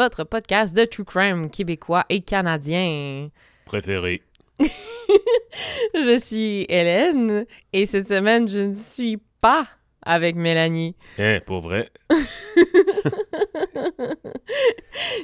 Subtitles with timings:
[0.00, 3.28] votre podcast de true crime québécois et canadien.
[3.66, 4.22] Préféré.
[5.94, 7.44] Je suis Hélène
[7.74, 9.64] et cette semaine, je ne suis pas
[10.00, 10.96] avec Mélanie.
[11.18, 11.90] Hein, pour vrai?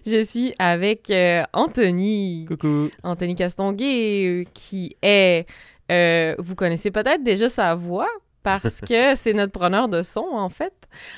[0.07, 2.45] Je suis avec euh, Anthony.
[2.47, 2.91] Coucou.
[3.02, 5.47] Anthony Castonguay, euh, qui est...
[5.91, 8.11] euh, vous connaissez peut-être déjà sa voix
[8.47, 10.73] parce que c'est notre preneur de son, en fait.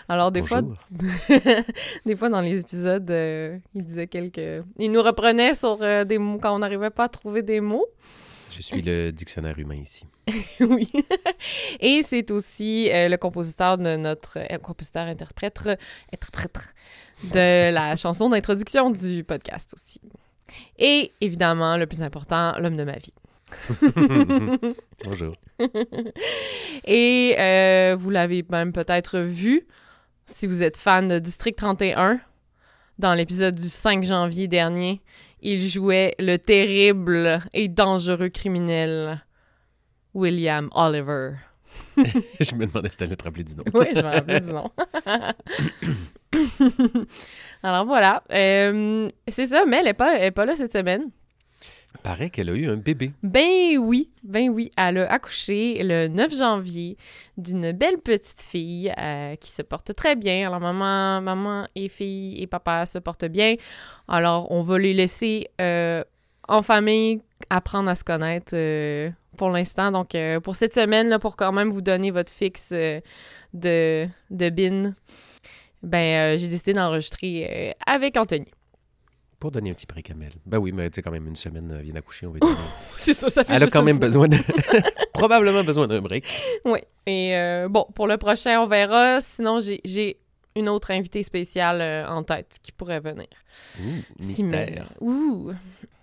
[0.08, 0.62] Alors, des fois,
[2.06, 4.64] des fois, dans les épisodes, euh, il disait quelques...
[4.78, 7.86] Il nous reprenait sur euh, des mots quand on n'arrivait pas à trouver des mots.
[8.50, 10.06] Je suis le dictionnaire humain ici.
[10.60, 10.90] oui.
[11.80, 14.38] Et c'est aussi euh, le compositeur de notre...
[14.38, 15.68] euh, compositeur-interprète...
[16.10, 16.58] Interprète
[17.34, 20.00] de la chanson d'introduction du podcast aussi.
[20.78, 23.12] Et, évidemment, le plus important, l'homme de ma vie.
[25.04, 25.34] Bonjour.
[26.84, 29.66] Et euh, vous l'avez même peut-être vu
[30.26, 32.20] si vous êtes fan de District 31.
[32.98, 35.00] Dans l'épisode du 5 janvier dernier,
[35.40, 39.22] il jouait le terrible et dangereux criminel
[40.14, 41.34] William Oliver.
[41.96, 43.64] je me demandais si t'allais te rappeler du nom.
[43.72, 44.70] Oui, je me rappelle du nom.
[47.62, 48.24] Alors voilà.
[48.32, 51.10] Euh, c'est ça, mais elle n'est pas, elle est pas là cette semaine.
[52.02, 53.12] Paraît qu'elle a eu un bébé.
[53.22, 56.98] Ben oui, ben oui, elle a accouché le 9 janvier
[57.38, 60.48] d'une belle petite fille euh, qui se porte très bien.
[60.48, 63.54] Alors maman, maman et fille et papa se portent bien.
[64.06, 66.04] Alors on va les laisser euh,
[66.46, 69.90] en famille apprendre à se connaître euh, pour l'instant.
[69.90, 74.94] Donc pour cette semaine là, pour quand même vous donner votre fixe de de bin,
[75.82, 78.52] ben j'ai décidé d'enregistrer avec Anthony.
[79.38, 80.32] Pour donner un petit break à Mel.
[80.46, 82.48] Ben oui, mais tu sais, quand même, une semaine euh, vient d'accoucher, on va dire.
[82.96, 84.36] C'est ça, ça fait Elle a quand même besoin de...
[85.12, 86.24] Probablement besoin d'un break.
[86.64, 86.80] Oui.
[87.06, 89.20] Et euh, bon, pour le prochain, on verra.
[89.20, 90.18] Sinon, j'ai-
[90.56, 93.28] une autre invitée spéciale euh, en tête qui pourrait venir.
[93.80, 93.82] Ouh,
[94.20, 94.50] Si mystère.
[94.50, 95.52] mais- Ouh.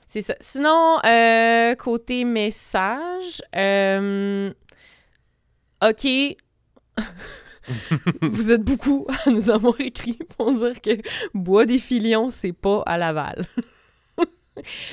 [0.07, 0.35] C'est ça.
[0.39, 4.49] Sinon, euh, côté message, euh,
[5.83, 6.07] OK.
[8.21, 10.91] Vous êtes beaucoup à nous avoir écrit pour dire que
[11.33, 13.45] Bois des Filions, c'est pas à Laval.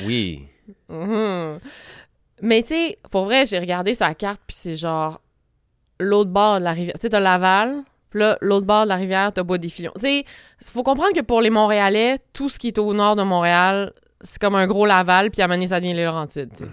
[0.05, 0.43] Oui.
[0.89, 1.61] Mhm.
[2.43, 5.21] Mais tu sais, pour vrai, j'ai regardé sa carte, puis c'est genre
[6.01, 6.95] l'autre bord de la rivière.
[6.97, 9.93] Tu sais, t'as Laval, puis là, l'autre bord de la rivière, t'as Bois-des-Filions.
[9.95, 10.25] Tu sais,
[10.73, 14.41] faut comprendre que pour les Montréalais, tout ce qui est au nord de Montréal, c'est
[14.41, 16.69] comme un gros Laval, puis à un moment donné, ça devient les Laurentides.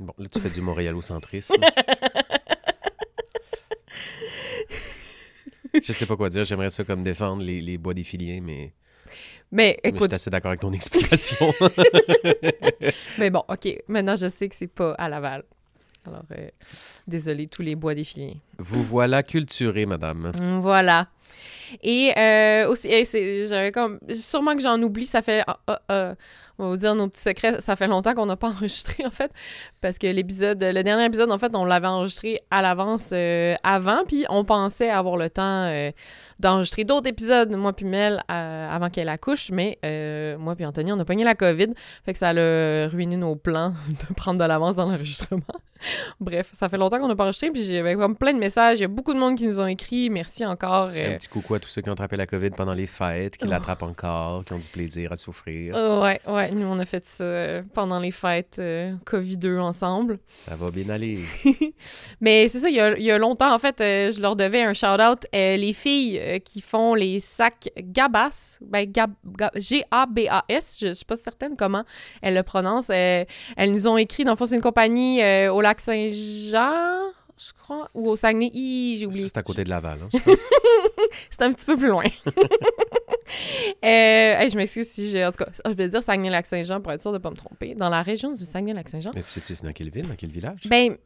[0.00, 1.54] Bon, là, tu fais du montréalocentrisme.
[5.74, 6.44] je sais pas quoi dire.
[6.44, 8.72] J'aimerais ça comme défendre les, les bois des filiers, mais,
[9.50, 11.52] Mais mais je écoute, suis assez d'accord avec ton explication.
[13.18, 15.44] mais bon, OK, maintenant, je sais que c'est pas à Laval.
[16.06, 16.48] Alors, euh,
[17.06, 18.36] désolé, tous les bois défilés.
[18.58, 20.32] Vous voilà culturé, madame.
[20.40, 21.08] Mm, Voilà.
[21.82, 22.88] Et euh, aussi,
[23.48, 23.98] j'avais comme.
[24.10, 25.42] Sûrement que j'en oublie, ça fait.
[25.46, 26.14] ah, ah, ah,
[26.62, 29.10] on va vous dire nos petits secrets, ça fait longtemps qu'on n'a pas enregistré, en
[29.10, 29.32] fait.
[29.80, 34.04] Parce que l'épisode, le dernier épisode, en fait, on l'avait enregistré à l'avance euh, avant,
[34.06, 35.90] puis on pensait avoir le temps euh,
[36.38, 39.78] d'enregistrer d'autres épisodes, moi puis Mel, euh, avant qu'elle accouche, mais
[40.38, 41.68] moi puis Anthony, on a pogné la COVID,
[42.04, 43.74] fait que ça a ruiné nos plans
[44.08, 45.42] de prendre de l'avance dans l'enregistrement.
[46.20, 48.82] Bref, ça fait longtemps qu'on n'a pas enregistré, puis j'avais comme plein de messages, il
[48.82, 50.88] y a beaucoup de monde qui nous ont écrit, merci encore.
[50.90, 53.48] Un petit coucou à tous ceux qui ont attrapé la COVID pendant les fêtes, qui
[53.48, 55.74] l'attrapent encore, qui ont du plaisir à souffrir.
[55.74, 60.18] Ouais, ouais, nous on a fait ça euh, pendant les fêtes euh, COVID-2 ensemble.
[60.28, 61.18] Ça va bien aller.
[62.20, 64.36] Mais c'est ça, il y, a, il y a longtemps, en fait, euh, je leur
[64.36, 65.26] devais un shout-out.
[65.34, 71.16] Euh, les filles qui font les sacs Gabas, ben, Gab- Ga- G-A-B-A-S, je suis pas
[71.16, 71.84] certaine comment
[72.22, 72.90] elles le prononcent.
[72.90, 73.26] Elles
[73.72, 78.08] nous ont écrit, dans le fond, c'est une compagnie au lac Saint-Jean, je crois, ou
[78.10, 78.50] au Saguenay.
[78.54, 79.26] J'ai oublié.
[79.28, 80.40] c'est à côté de Laval, hein, je pense.
[81.30, 82.04] C'est un petit peu plus loin.
[83.84, 85.24] euh, hey, je m'excuse si j'ai.
[85.24, 87.74] En tout cas, je vais dire Saguenay-Lac-Saint-Jean pour être sûr de pas me tromper.
[87.74, 89.12] Dans la région du Saguenay-Lac-Saint-Jean.
[89.14, 90.66] Mais tu sais-tu c'est dans quelle ville, dans quelle village?
[90.68, 90.96] Ben,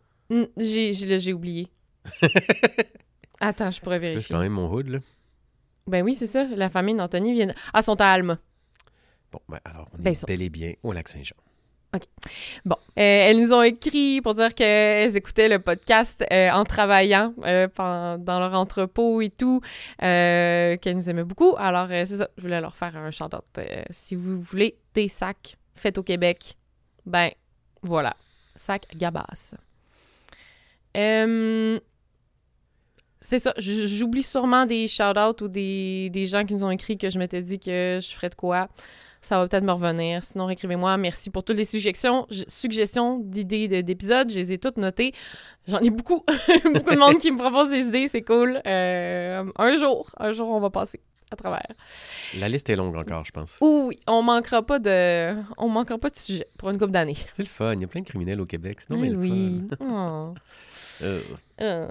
[0.56, 1.69] j'ai j'ai- là, j'ai oublié.
[3.40, 4.34] Attends, je pourrais C'est vérifier.
[4.34, 4.99] quand même mon hood, là.
[5.87, 6.44] Ben oui, c'est ça.
[6.56, 7.52] La famille d'Anthony vient.
[7.73, 8.38] Ah, sont à Alma.
[9.31, 11.37] Bon, ben alors, on Ben, est ça- bel et bien au lac Saint-Jean.
[12.64, 17.69] Bon, elles nous ont écrit pour dire qu'elles écoutaient le podcast euh, en travaillant euh,
[17.76, 19.60] dans leur entrepôt et tout,
[20.02, 21.54] euh, qu'elles nous aimaient beaucoup.
[21.58, 23.44] Alors, euh, c'est ça, je voulais leur faire un shout-out.
[23.58, 26.56] Euh, si vous voulez des sacs faits au Québec,
[27.04, 27.31] ben
[27.82, 28.16] voilà,
[28.56, 29.54] sac Gabas.
[30.96, 31.78] Euh,
[33.20, 37.10] c'est ça, j'oublie sûrement des shout-outs ou des, des gens qui nous ont écrit que
[37.10, 38.69] je m'étais dit que je ferais de quoi.
[39.26, 40.23] Ça va peut-être me revenir.
[40.25, 40.96] Sinon, écrivez-moi.
[40.96, 44.31] Merci pour toutes les suggestions, suggestions d'idées de- d'épisodes.
[44.31, 45.12] Je les ai toutes notées.
[45.67, 46.25] J'en ai beaucoup.
[46.75, 48.06] beaucoup de monde qui me propose des idées.
[48.08, 48.61] C'est cool.
[48.67, 51.00] Euh, un jour, un jour, on va passer
[51.31, 51.67] à travers.
[52.38, 53.58] La liste est longue encore, je pense.
[53.61, 57.17] Oui, on manquera pas de, on manquera pas de sujet pour une couple d'années.
[57.34, 57.75] C'est le fun.
[57.75, 58.81] Il y a plein de criminels au Québec.
[58.81, 59.61] C'est non, mais le oui.
[59.81, 59.84] fun.
[59.84, 60.34] Oh.
[61.02, 61.20] Euh,
[61.60, 61.88] Euh.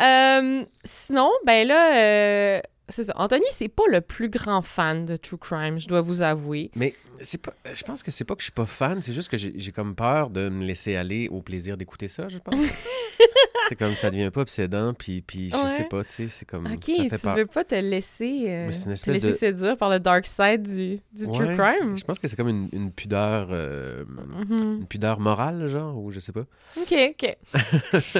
[0.00, 3.12] Euh, sinon, ben là, euh, c'est ça.
[3.16, 6.70] Anthony, c'est pas le plus grand fan de True Crime, je dois vous avouer.
[6.74, 7.52] Mais c'est pas.
[7.72, 9.94] Je pense que c'est pas que je suis pas fan, c'est juste que j'ai comme
[9.94, 12.54] peur de me laisser aller au plaisir d'écouter ça, je pense.
[13.68, 15.68] c'est comme ça devient pas obsédant, puis, puis je Ouais.
[15.68, 16.66] sais pas, tu sais, c'est comme.
[16.66, 17.36] Ok, ça fait tu peur.
[17.36, 21.26] veux pas te laisser, euh, te laisser de- séduire par le dark side du, du
[21.26, 21.96] True Crime?
[21.96, 23.48] Je pense que c'est comme une, une pudeur.
[23.50, 24.78] euh, Mhm.
[24.80, 26.44] Une pudeur morale, genre, ou je sais pas.
[26.80, 27.36] Ok, ok.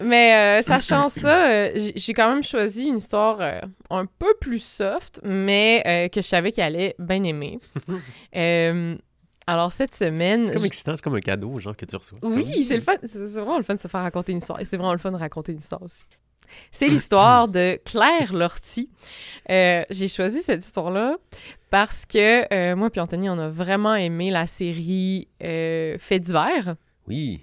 [0.00, 3.60] Mais euh, sachant ça, euh, j'ai quand même choisi une histoire euh,
[3.90, 7.58] un peu plus soft, mais que je savais qu'elle allait bien aimer.
[9.46, 12.18] Alors cette semaine, C'est comme excitant, c'est comme un cadeau, genre, que tu reçois.
[12.22, 12.94] oui, c'est le fun.
[13.02, 14.60] C'est vraiment le fun de se faire raconter une histoire.
[14.60, 16.04] Et c'est vraiment le fun de raconter une histoire aussi.
[16.70, 18.90] C'est l'histoire de Claire Lortie.
[19.48, 21.16] J'ai choisi cette histoire-là
[21.70, 26.76] parce que moi puis Anthony, on a vraiment aimé la série euh, Fait divers.
[27.08, 27.40] Oui.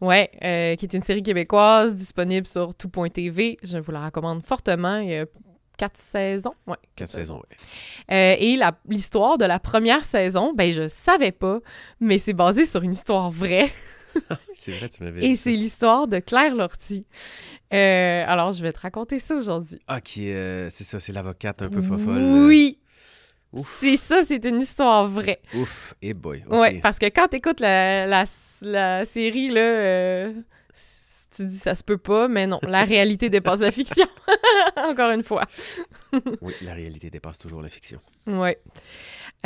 [0.00, 3.58] Ouais, euh, qui est une série québécoise disponible sur tout.tv.
[3.62, 4.98] Je vous la recommande fortement.
[4.98, 5.26] Il y a
[5.76, 6.54] quatre saisons.
[6.66, 7.56] Ouais, Quatre saisons, ouais.
[8.10, 8.58] Euh, et
[8.88, 11.60] l'histoire de la première saison, ben je savais pas,
[12.00, 13.70] mais c'est basé sur une histoire vraie.
[14.54, 17.06] C'est vrai, tu m'avais Et c'est l'histoire de Claire Lortie.
[17.72, 19.78] Euh, alors, je vais te raconter ça aujourd'hui.
[19.86, 22.20] Ah, qui euh, c'est ça, c'est l'avocate un peu fofolle.
[22.20, 22.80] Oui,
[23.64, 25.40] c'est ça, c'est une histoire vraie.
[25.54, 25.94] Ouf.
[26.02, 26.42] Et boy.
[26.48, 26.58] ok.
[26.58, 28.24] Ouais, parce que quand t'écoutes la, la,
[28.62, 30.32] la série, là, euh,
[31.30, 34.06] tu dis ça se peut pas, mais non, la réalité dépasse la fiction.
[34.76, 35.44] Encore une fois.
[36.42, 38.00] Oui, la réalité dépasse toujours la fiction.
[38.26, 38.58] Ouais.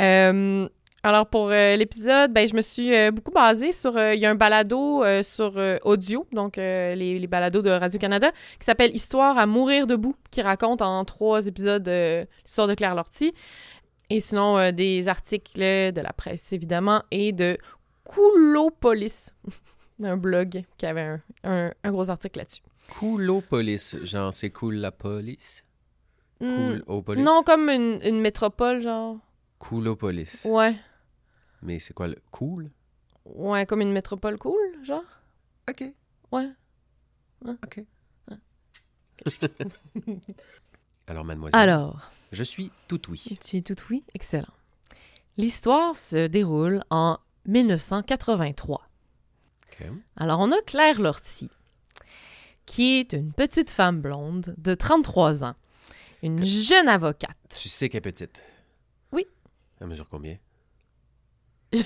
[0.01, 0.67] Euh,
[1.03, 3.99] alors, pour euh, l'épisode, ben, je me suis euh, beaucoup basée sur...
[3.99, 8.95] Il y a un balado sur audio, donc les, les balados de Radio-Canada, qui s'appelle
[8.95, 13.33] Histoire à mourir debout, qui raconte en trois épisodes l'histoire de Claire Lortie.
[14.09, 17.57] Et sinon, des articles de la presse, évidemment, et de
[18.05, 19.31] Coulopolis,
[20.03, 22.61] un blog qui avait un, un- un gros article là-dessus.
[22.99, 23.97] Coulopolis.
[24.03, 25.65] Genre, c'est cool la police?
[26.39, 27.23] Hmm, Coulopolis?
[27.23, 29.17] non, comme une, une métropole, genre.
[29.59, 30.45] Coulopolis.
[30.45, 30.75] Ouais.
[31.61, 32.69] Mais c'est quoi le cool?
[33.25, 35.03] Ouais, comme une métropole cool, genre.
[35.69, 35.83] OK.
[36.31, 36.49] Ouais.
[37.47, 37.83] OK.
[41.07, 41.59] Alors, mademoiselle.
[41.59, 43.23] Alors, Je suis tout oui.
[43.43, 44.03] tu es tout oui?
[44.13, 44.53] Excellent.
[45.37, 47.17] L'histoire se déroule en
[47.47, 48.81] 1983.
[49.67, 49.87] OK.
[50.17, 51.49] Alors, on a Claire Lortie,
[52.65, 55.55] qui est une petite femme blonde de 33 ans,
[56.23, 57.37] une jeune avocate.
[57.49, 58.43] Tu sais qu'elle est petite?
[59.11, 59.27] Oui.
[59.79, 60.37] Elle mesure combien?
[61.75, 61.81] Faut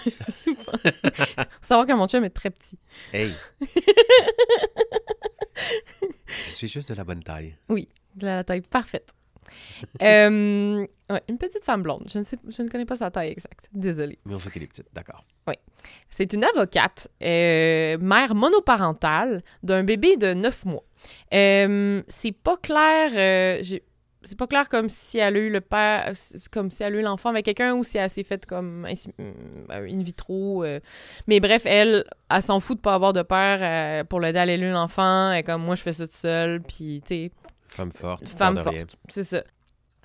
[1.62, 2.78] savoir que mon chum est très petit.
[3.14, 3.34] Hey!
[6.46, 7.56] Je suis juste de la bonne taille.
[7.70, 9.14] De la taille parfaite.
[10.02, 12.04] Euh, ouais, une petite femme blonde.
[12.08, 13.70] Je ne, sais, je ne connais pas sa taille exacte.
[13.74, 14.20] Désolée.
[14.26, 15.26] Mais on sait qu'elle est petite, d'accord.
[16.10, 20.84] C'est une avocate, euh, mère monoparentale d'un bébé de 9 mois.
[21.34, 23.12] Euh, c'est pas clair.
[23.16, 23.62] euh,
[24.24, 26.12] c'est pas clair comme si elle a eu le père,
[26.52, 28.94] comme si elle a eu l'enfant avec quelqu'un ou si elle s'est faite comme euh,
[29.70, 30.64] in vitro.
[30.66, 30.80] euh.
[31.28, 34.72] Mais bref, elle, elle s'en fout de pas avoir de père pour l'aider à élever
[34.72, 35.32] l'enfant.
[35.32, 36.62] Elle est comme moi, je fais ça toute seule.
[36.62, 37.32] Puis, tu sais,
[37.70, 38.98] Femme forte, femme forte.
[39.08, 39.44] C'est ça.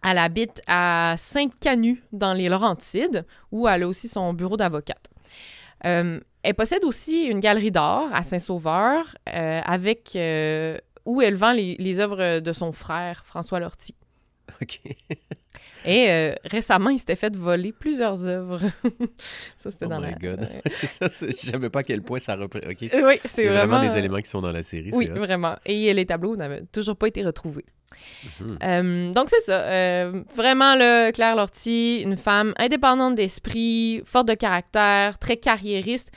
[0.07, 5.09] Elle habite à Sainte-Canu, dans les Laurentides, où elle a aussi son bureau d'avocate.
[5.85, 11.53] Euh, elle possède aussi une galerie d'art à Saint-Sauveur, euh, avec euh, où elle vend
[11.53, 13.97] les, œuvres de son frère, François Lortie.
[15.85, 18.59] Et euh, récemment, il s'était fait voler plusieurs œuvres.
[19.57, 20.19] ça, c'était Oh dans my la...
[20.19, 20.49] God.
[20.71, 22.71] C'est ça, je savais pas à quel point ça représente.
[22.73, 22.79] OK.
[22.95, 23.83] Oui, c'est vraiment, vraiment...
[23.93, 24.91] des éléments qui sont dans la série.
[24.93, 25.57] Oui, vraiment.
[25.67, 27.65] Et les tableaux n'avaient toujours pas été retrouvés.
[28.41, 28.59] Mhm.
[28.63, 29.61] Euh, donc c'est ça.
[29.61, 36.11] Euh, vraiment, là, Claire Lortie, une femme indépendante d'esprit, forte de caractère, très carriériste,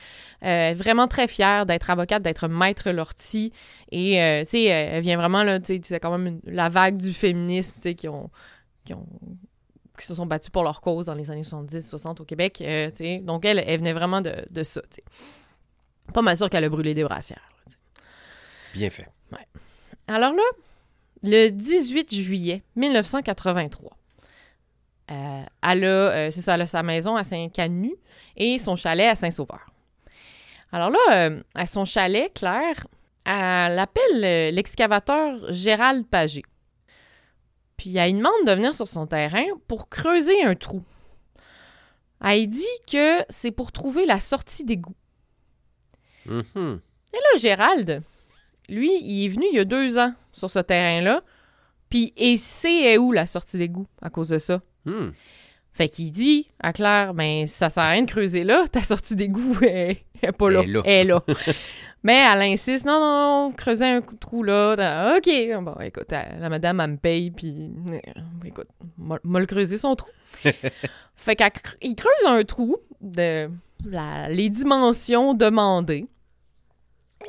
[0.43, 3.51] euh, vraiment très fière d'être avocate, d'être maître Lortie.
[3.91, 6.67] Et, euh, tu sais, elle vient vraiment, là, tu sais, c'est quand même une- la
[6.69, 8.29] vague du féminisme, tu sais, qui ont,
[8.87, 9.05] qui ont
[9.97, 12.91] qui se sont battus pour leur cause dans les années 70-60 au Québec, euh.
[13.21, 14.81] Donc elle, elle venait vraiment de, de ça.
[16.13, 17.41] Pas mal sûr qu'elle a brûlé des brassières.
[17.65, 17.73] là.
[18.73, 19.09] Bien fait.
[20.09, 20.43] Alors là,
[21.23, 23.97] le 18 juillet 1983,
[25.09, 27.93] euh, elle a, euh, ça, elle a sa maison à Saint-Canu
[28.37, 29.65] et son chalet à Saint-Sauveur.
[30.71, 32.87] Alors là, à son chalet, Claire,
[33.25, 36.43] elle appelle l'excavateur Gérald Pagé.
[37.77, 40.83] Puis elle demande de venir sur son terrain pour creuser un trou.
[42.23, 44.95] Elle dit que c'est pour trouver la sortie d'égout.
[46.25, 46.81] Mhm.
[47.13, 48.01] Et là, Gérald,
[48.69, 51.21] lui, il est venu il y a deux ans sur ce terrain-là,
[51.89, 54.61] puis il sait où la sortie d'égout à cause de ça?
[54.85, 55.09] Hmm.
[55.71, 59.15] Fait qu'il dit à Claire, ben ça sert à rien de creuser là, ta sortie
[59.15, 60.61] d'égout est, est pas là.
[60.63, 60.81] Elle est là.
[60.85, 61.23] Elle est là.
[62.03, 65.17] Mais elle insiste, non, non, creuser un trou là.
[65.17, 65.29] OK.
[65.63, 67.99] Bon, écoute, elle- la madame, elle me paye, puis euh,
[68.45, 70.09] écoute, m'a le creuser son trou.
[71.15, 73.49] fait qu'il creuse un trou de
[73.85, 76.07] la- les dimensions demandées.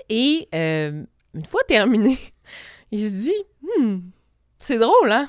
[0.09, 1.03] Et euh,
[1.35, 2.19] une fois terminé,
[2.93, 3.45] il se dit,
[3.81, 3.99] hmm,
[4.59, 5.29] c'est drôle, hein?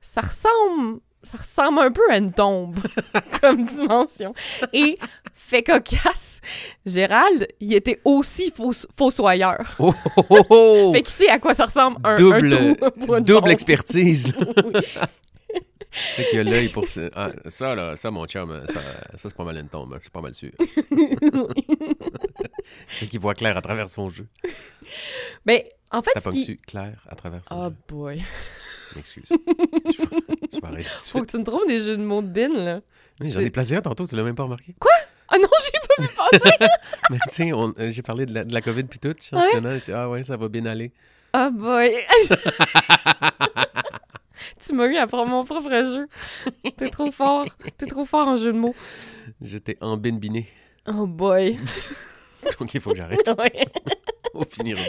[0.00, 2.76] Ça ressemble, ça ressemble un peu à une tombe
[3.40, 4.34] comme dimension.
[4.72, 4.98] Et
[5.34, 6.40] fait cocasse,
[6.86, 9.76] Gérald, il était aussi fausse- fossoyeur.
[9.78, 10.92] Oh, oh, oh, oh!
[10.94, 12.74] Fait qu'il sait à quoi ça ressemble un, un double, trou
[13.06, 13.48] pour une double tombe.
[13.48, 14.32] expertise.
[14.64, 14.82] Oui.
[15.90, 17.00] Fait qu'il a l'œil pour ça.
[17.16, 19.94] Ah, ça, là, ça, mon chum, ça, ça c'est pas mal une tombe.
[19.96, 20.50] Je suis pas mal sûr.
[22.88, 24.26] Fait qu'il voit clair à travers son jeu.
[25.46, 26.40] Mais en fait, T'as ce pas qui...
[26.40, 27.74] dessus clair à travers son Oh jeu?
[27.88, 28.22] boy.
[28.96, 29.24] M'excuse.
[29.30, 32.48] je, arrêter tout de Faut que tu me trouves des jeux de mots de bin,
[32.48, 32.80] là.
[33.20, 34.74] Oui, J'en ai placé un tantôt, tu l'as même pas remarqué.
[35.28, 36.56] Ah non, j'ai pas vu passer!
[37.10, 39.14] Mais tu sais, euh, j'ai parlé de la, de la COVID puis tout.
[39.20, 40.92] Je dis, ah ouais, ça va bien aller.
[41.34, 41.94] Oh boy!
[44.60, 46.08] tu m'as eu à prendre mon propre jeu.
[46.76, 47.44] T'es trop fort.
[47.76, 48.74] T'es trop fort en jeu de mots.
[49.42, 50.48] Je t'ai embinbiné.
[50.86, 51.58] Oh boy.
[52.58, 53.30] Donc il faut que j'arrête.
[53.38, 53.66] Ouais.
[54.32, 54.80] On finira.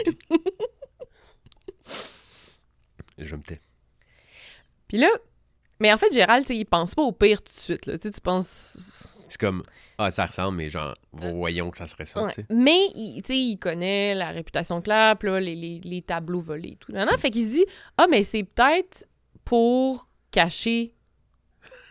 [3.18, 3.60] Je me tais.
[4.90, 5.08] Puis là,
[5.78, 7.86] mais en fait, Gérald, tu sais, il pense pas au pire tout de suite.
[7.86, 7.96] Là.
[7.96, 8.76] Tu sais, tu penses.
[9.28, 9.62] C'est comme,
[9.96, 12.28] ah, ça ressemble, mais genre, voyons que ça serait ça, Ouais.
[12.30, 12.46] tu sais.
[12.50, 16.40] Mais il, tu sais, il connaît la réputation de puis là, les, les- les tableaux
[16.40, 16.90] volés et tout.
[16.90, 17.64] Non, non, fait qu'il se dit
[17.96, 19.06] Ah, mais c'est peut-être
[19.44, 20.92] pour cacher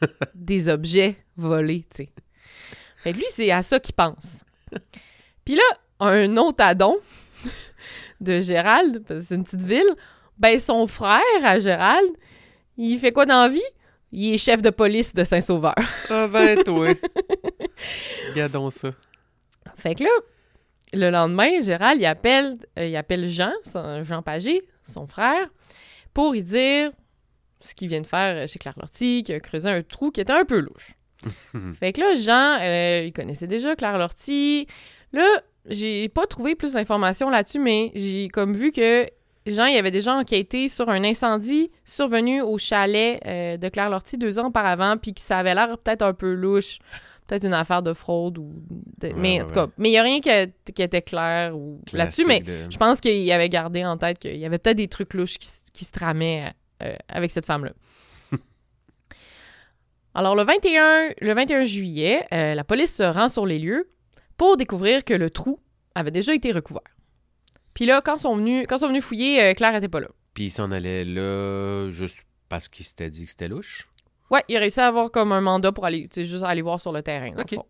[0.35, 2.09] des objets volés, tu sais.
[2.97, 4.43] Fait que lui, c'est à ça qu'il pense.
[5.45, 5.63] Puis là,
[6.01, 6.97] un autre addon
[8.21, 9.95] de Gérald, parce que c'est une petite ville,
[10.37, 12.09] ben son frère à Gérald,
[12.79, 13.61] il fait quoi dans la vie?
[14.11, 15.75] Il est chef de police de Saint-Sauveur.
[16.09, 16.93] Ah ben, toi.
[18.29, 18.89] Regardons ça.
[19.75, 20.09] Fait que là,
[20.93, 25.47] le lendemain, Gérald, il appelle, euh, il appelle Jean, son- Jean Pagé, son frère,
[26.13, 26.91] pour lui dire
[27.59, 30.33] ce qu'il vient de faire chez Claire Lortie, qu'il a creusé un trou qui était
[30.33, 30.93] un peu louche.
[31.79, 34.65] fait que là, Jean, euh, il connaissait déjà Claire Lortie.
[35.13, 39.05] Là, j'ai pas trouvé plus d'informations là-dessus, mais j'ai comme vu que
[39.49, 44.17] Jean, il avait déjà enquêté sur un incendie survenu au chalet euh, de Claire Lortie
[44.17, 46.79] deux ans auparavant, puis que ça avait l'air peut-être un peu louche,
[47.27, 48.53] peut-être une affaire de fraude ou.
[48.99, 49.65] de- mais en tout ouais.
[49.65, 52.77] cas, mais il y a rien qui, qui était clair ou là-dessus, mais de- je
[52.77, 55.91] pense qu'il avait gardé en tête qu'il y avait peut-être des trucs louches qui se
[55.91, 56.53] tramaient
[56.83, 57.71] euh, avec cette femme-là.
[60.15, 63.89] Alors, le 21, le 21 juillet, euh, la police se rend sur les lieux
[64.37, 65.59] pour découvrir que le trou
[65.95, 66.81] avait déjà été recouvert.
[67.73, 70.07] Puis là, quand ils sont venus, quand sont venus fouiller, euh, Claire était pas là.
[70.33, 73.85] Puis il s'en allait là juste parce qu'il s'était dit que c'était louche?
[74.31, 76.61] Ouais, il a réussi à avoir comme un mandat pour aller, tu sais, juste aller
[76.61, 77.31] voir sur le terrain.
[77.37, 77.55] Ok.
[77.55, 77.65] fond.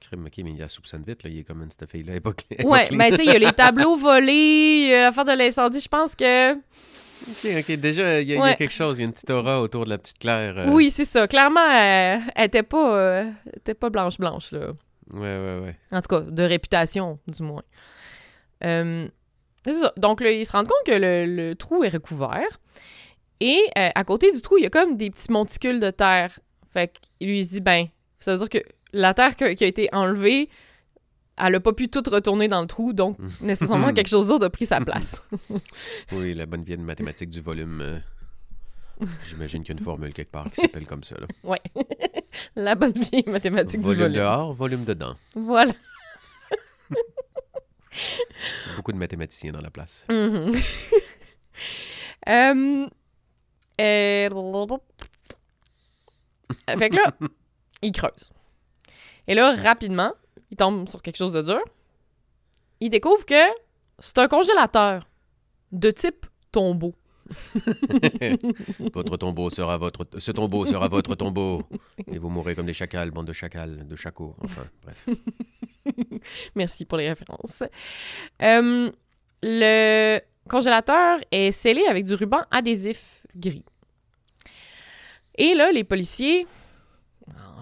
[0.00, 1.30] Crime, ok, mais il la soupçonne vite, là.
[1.30, 2.10] Il est comme une cette fille-là.
[2.12, 2.98] Elle est pas clé- Ouais, pas clean.
[2.98, 6.52] ben tu sais, il y a les tableaux volés, l'affaire de l'incendie, je pense que...
[6.52, 8.56] Ok, ok, déjà, il y, a- il y a Ouais.
[8.56, 8.98] quelque chose.
[8.98, 10.58] Il y a une petite aura autour de la petite Claire.
[10.58, 11.26] euh, Oui, c'est ça.
[11.26, 14.72] Clairement, elle, elle était pas, euh, elle était pas blanche-blanche, là.
[15.10, 15.76] Ouais, ouais, ouais.
[15.90, 17.62] En tout cas, de réputation, du moins.
[18.62, 19.08] Euh,
[19.64, 19.92] c'est ça.
[19.96, 22.60] Donc, là, ils se rendent compte que le, le trou est recouvert.
[23.40, 26.38] Et euh, à côté du trou, il y a comme des petits monticules de terre.
[26.72, 27.86] Fait qu'il lui il se dit, ben,
[28.20, 28.58] ça veut dire que
[28.92, 30.48] la terre que- qui a été enlevée,
[31.36, 34.50] elle a pas pu tout retourner dans le trou, donc nécessairement quelque chose d'autre a
[34.50, 35.20] pris sa place.
[36.12, 37.80] Oui, la bonne vieille mathématique du volume.
[37.80, 37.98] euh,
[39.28, 41.16] J'imagine qu'il y a une formule quelque part qui s'appelle comme ça.
[41.42, 41.60] Ouais.
[42.54, 44.16] la bonne vieille mathématique volume du volume.
[44.18, 45.16] dehors, volume dedans.
[45.34, 45.72] Voilà.
[48.76, 50.06] Beaucoup de mathématiciens dans la place.
[50.10, 50.52] Euh,
[56.78, 57.14] Fait que là,
[57.82, 58.30] il creuse.
[59.26, 60.12] Et là, rapidement,
[60.50, 61.60] il tombe sur quelque chose de dur.
[62.80, 63.34] Il découvre que
[63.98, 65.08] c'est un congélateur
[65.72, 66.94] de type tombeau.
[68.94, 70.06] Votre tombeau sera votre...
[70.18, 71.62] Ce tombeau sera votre tombeau.
[72.06, 74.36] Et vous mourrez comme des chacals, bande de chacals, de chacos.
[74.42, 75.08] Enfin, bref.
[76.54, 77.62] Merci pour les références.
[78.42, 78.90] Euh,
[79.42, 83.64] le congélateur est scellé avec du ruban adhésif gris.
[85.36, 86.46] Et là, les policiers,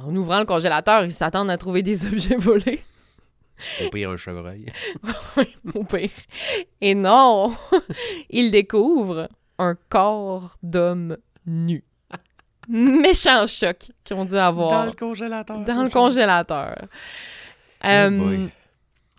[0.05, 2.83] en ouvrant le congélateur, ils s'attendent à trouver des objets volés.
[3.85, 4.67] Au pire, un chevreuil.
[5.75, 6.11] au pire.
[6.81, 7.57] Et non,
[8.31, 9.29] ils découvrent
[9.59, 11.17] un corps d'homme
[11.47, 11.85] nu.
[12.69, 15.61] méchant choc qu'ils ont dû avoir Dans le congélateur.
[15.65, 16.77] dans le congélateur.
[17.85, 18.49] Oh Euh.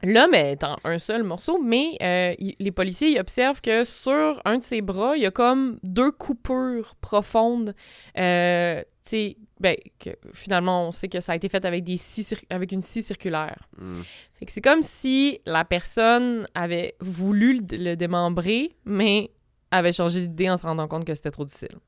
[0.05, 4.63] L'homme est en un seul morceau, mais euh, les policiers observent que sur un de
[4.63, 7.74] ses bras, il y a comme deux coupures profondes.
[8.17, 12.36] Euh, tu ben, que finalement, on sait que ça a été fait avec, des scies
[12.50, 13.70] avec une scie circulaire.
[13.77, 14.01] Hmm.
[14.34, 19.32] Fait que c'est comme si la personne avait voulu le, le démembrer, mais
[19.72, 21.79] avait changé d'idée en se rendant compte que c'était trop difficile.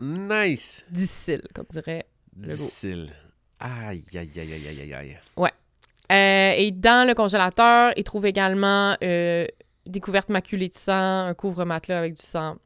[0.00, 0.84] Nice.
[0.90, 3.12] Difficile, comme dirait Le beau.
[3.60, 5.18] Aïe, aïe, aïe, aïe, aïe, aïe, aïe.
[6.10, 9.46] Euh, et dans le congélateur, il trouve également euh,
[9.84, 12.56] des couvertes maculées de sang, un couvre-matelas avec du sang.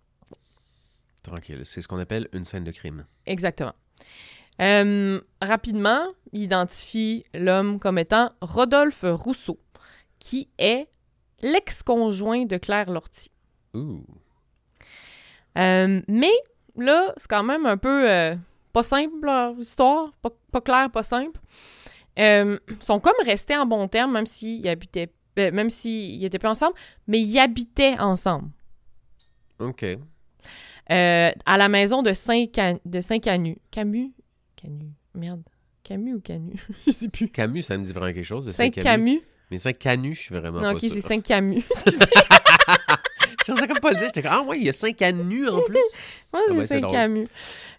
[1.22, 1.61] Tranquille.
[1.64, 3.04] C'est ce qu'on appelle une scène de crime.
[3.26, 3.75] Exactement.
[4.61, 9.58] Euh, rapidement, il identifie l'homme comme étant Rodolphe Rousseau,
[10.18, 10.87] qui est
[11.40, 13.30] l'ex-conjoint de Claire Lortie.
[13.75, 14.04] Ouh.
[15.58, 16.32] Euh, mais
[16.76, 18.37] là, c'est quand même un peu
[18.73, 21.38] pas simple leur histoire, pas, pas clair, pas simple.
[22.19, 26.38] Euh, ils sont comme restés en bon terme, même s'ils habitaient, euh, même s'ils étaient
[26.38, 26.75] plus ensemble,
[27.07, 28.50] mais ils habitaient ensemble.
[29.59, 29.85] OK.
[30.91, 32.81] Euh, à la maison de Saint-Canu.
[32.85, 33.57] De Saint-Canu.
[33.71, 34.12] Camus?
[34.57, 34.91] Canu.
[35.14, 35.43] Merde.
[35.85, 36.55] Camus ou Canu?
[36.87, 37.29] Je sais plus.
[37.29, 38.83] Camus, ça me dit vraiment quelque chose de Saint-Camus.
[38.85, 39.23] Saint-Camus.
[39.50, 40.91] Mais Saint-Canu, je suis vraiment Non, pas ok, sûr.
[40.95, 41.62] c'est Saint-Camus.
[43.45, 44.07] Je pensais comme pas le dire.
[44.07, 45.79] J'étais comme, ah ouais, il y a Saint-Canu en plus.
[46.33, 46.93] Moi, Ah c'est drôle.
[46.93, 47.25] Saint-Camus.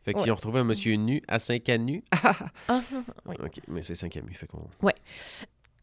[0.04, 0.32] Fait qu'ils Ouais.
[0.32, 2.04] ont retrouvé un monsieur nu à Saint-Canu.
[2.12, 2.36] Ah,
[2.68, 2.82] ah,
[3.26, 3.36] oui.
[3.44, 4.34] OK, mais c'est Saint-Camus.
[4.34, 4.68] Fait qu'on...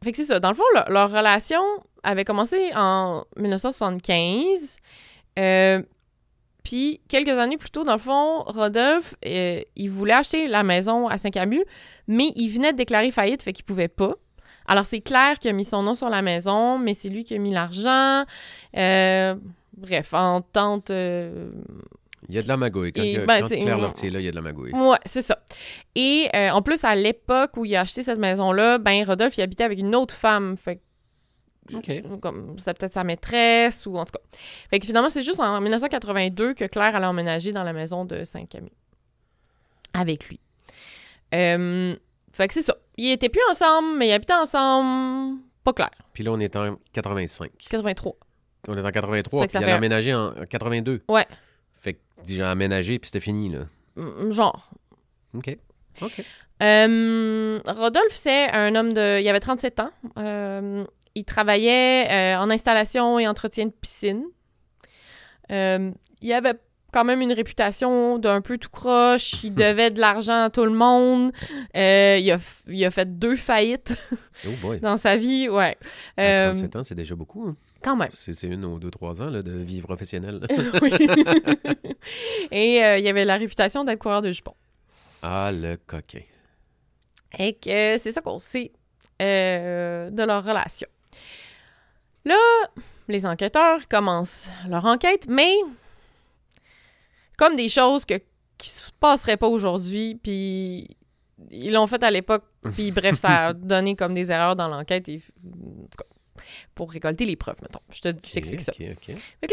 [0.03, 0.41] Fait que c'est ça.
[0.41, 1.61] Dans le fond, leur, leur relation
[2.03, 4.77] avait commencé en 1975.
[5.39, 5.83] Euh,
[6.63, 11.09] puis, quelques années plus tôt, dans le fond, Rodolphe, euh, il voulait acheter la maison
[11.09, 11.65] à Saint-Camus,
[12.07, 14.15] mais il venait de déclarer faillite, fait qu'il pouvait pas.
[14.67, 17.35] Alors, c'est Claire qui a mis son nom sur la maison, mais c'est lui qui
[17.35, 18.25] a mis l'argent.
[18.77, 19.35] Euh,
[19.77, 20.91] bref, entente...
[20.91, 21.51] euh,
[22.31, 22.93] Il y a de la magouille.
[22.93, 24.73] Quand, Et, il a- ben, quand Claire Lortier là, il y a de la magouille.
[24.73, 25.39] Ouais, c'est ça.
[25.95, 29.43] Et euh, en plus, à l'époque où il a acheté cette maison-là, ben Rodolphe, il
[29.43, 30.57] habitait avec une autre femme.
[30.57, 30.81] Fait
[32.21, 34.39] comme c'était peut-être sa maîtresse ou en tout cas.
[34.71, 38.25] Fait que finalement, c'est juste en 1982 que Claire allait emménager dans la maison de
[38.25, 38.73] Saint-Camille.
[39.95, 40.41] Avec lui.
[41.35, 41.95] Euh,
[42.33, 42.77] fait que c'est ça.
[42.97, 45.39] Ils étaient plus ensemble, mais ils habitaient ensemble.
[45.65, 45.91] Pas clair.
[46.13, 47.51] Puis là, on est en 85.
[47.71, 48.15] 83.
[48.69, 51.03] On est en 83, Fait que puis il fait- a aménagé en 82.
[51.09, 51.27] Ouais.
[52.27, 53.61] Que j'ai aménagé, puis c'était fini, là.
[53.97, 54.71] Mm, Genre.
[55.35, 55.57] OK.
[56.03, 56.25] OK.
[56.63, 59.21] Euh, Rodolphe, c'est un homme de...
[59.21, 59.91] Il avait 37 ans.
[60.19, 64.25] Euh, il travaillait euh, en installation et entretien de piscine.
[65.49, 66.55] Il avait
[66.93, 69.43] quand même une réputation d'un peu tout croche.
[69.45, 71.33] Il devait de l'argent à tout le monde.
[71.77, 73.97] Euh, il, a, f- il a fait deux faillites
[74.47, 74.81] Oh boy.
[74.83, 75.49] dans sa vie.
[75.49, 75.77] Ouais.
[76.17, 77.47] À Euh, 37 ans, c'est déjà beaucoup.
[77.49, 77.57] hein.
[77.83, 78.11] Quand même.
[78.11, 80.41] C'est une ou deux, trois ans là, de vie professionnelle.
[80.83, 80.93] oui.
[82.51, 84.55] et euh, il avait la réputation d'être coureur de jupons.
[85.23, 86.23] ah, le coquin.
[87.39, 88.73] Et que c'est ça qu'on sait
[89.23, 90.89] euh, de leur relation.
[92.25, 92.37] Là,
[93.09, 95.55] les enquêteurs commencent leur enquête, mais
[97.37, 98.21] comme des choses que,
[98.59, 100.97] qui se passeraient pas aujourd'hui, puis
[101.51, 105.09] ils l'ont fait à l'époque, puis bref, ça a donné comme des erreurs dans l'enquête,
[105.09, 106.05] et, en tout cas,
[106.75, 107.81] pour récolter les preuves, mettons.
[107.91, 108.73] Je te je t'explique ça.
[108.79, 109.53] OK, OK.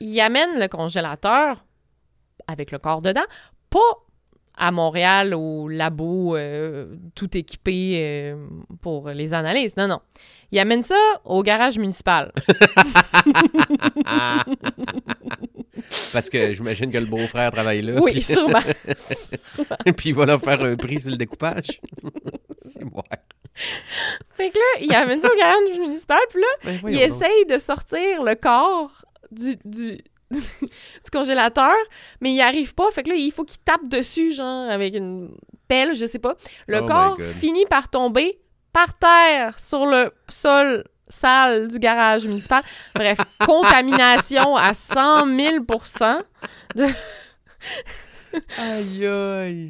[0.00, 1.64] Ils amènent le congélateur
[2.46, 3.24] avec le corps dedans,
[3.70, 3.78] pas
[4.58, 8.36] à Montréal au labo euh, tout équipé euh,
[8.80, 9.76] pour les analyses.
[9.76, 10.00] Non, non.
[10.50, 12.32] Ils amènent ça au garage municipal.
[16.12, 18.00] Parce que j'imagine que le beau-frère travaille là.
[18.00, 18.60] oui, puis- sûrement.
[19.96, 21.80] puis il va leur faire un prix sur le découpage.
[22.70, 23.04] c'est moi.
[24.36, 26.90] Fait que là, ils amènent ça au garage municipal, puis là, Ben, donc.
[27.02, 29.98] essayent de sortir le corps du, du,
[30.30, 31.74] du congélateur,
[32.20, 32.90] mais ils n'y arrivent pas.
[32.90, 35.36] Fait que là, il faut qu'ils tapent dessus, genre, avec une
[35.68, 36.36] pelle, je sais pas.
[36.66, 38.38] Le Oh corps finit par tomber
[38.72, 42.62] par terre sur le sol sale du garage municipal.
[42.94, 45.64] Bref, contamination à 100 000
[48.58, 49.68] Aïe, aïe.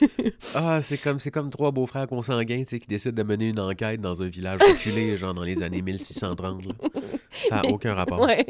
[0.54, 4.22] ah, c'est comme, c'est comme trois beaux-frères consanguins qui décident de mener une enquête dans
[4.22, 6.66] un village reculé, genre dans les années 1630.
[6.66, 6.72] là.
[7.48, 8.20] Ça n'a aucun rapport.
[8.20, 8.46] Ouais,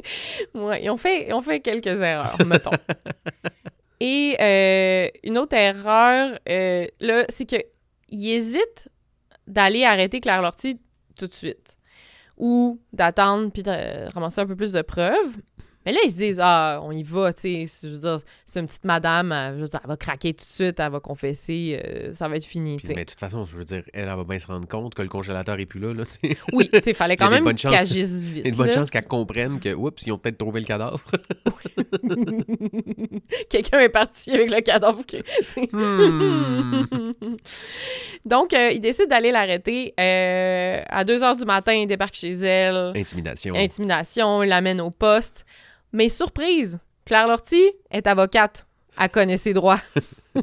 [0.54, 2.70] ouais, ils ont fait, ils ont fait quelques erreurs, mettons.
[4.00, 7.56] Et euh, une autre erreur, euh, là, c'est que
[8.10, 8.88] ils hésitent
[9.46, 10.78] d'aller arrêter Claire Lortie
[11.18, 11.76] tout de suite
[12.36, 15.34] ou d'attendre puis de ramasser un peu plus de preuves.
[15.86, 17.88] Mais là, ils se disent, ah, on y va, tu sais.
[17.88, 18.20] Je veux dire,
[18.54, 20.92] c'est une petite madame, elle, je veux dire, elle va craquer tout de suite, elle
[20.92, 23.82] va confesser, euh, ça va être fini, Puis, mais de toute façon, je veux dire,
[23.92, 25.92] elle, elle va bien se rendre compte que le congélateur est plus là.
[25.92, 26.04] là.
[26.52, 27.90] Oui, fallait Il a quand même qu'ils chances.
[27.90, 28.46] agissent Il y a vite.
[28.46, 31.00] une bonne chance qu'elle comprenne que, oups, ils ont peut-être trouvé le cadavre.
[33.50, 35.02] Quelqu'un est parti avec le cadavre.
[35.72, 36.84] Hmm.
[38.24, 39.94] Donc, euh, il décide d'aller l'arrêter.
[39.98, 42.92] Euh, à 2 heures du matin, il débarque chez elle.
[42.94, 43.54] Intimidation.
[43.56, 45.44] Intimidation, il l'amène au poste.
[45.92, 48.66] Mais surprise, Claire Lortie est avocate.
[48.98, 49.80] Elle connaît ses droits.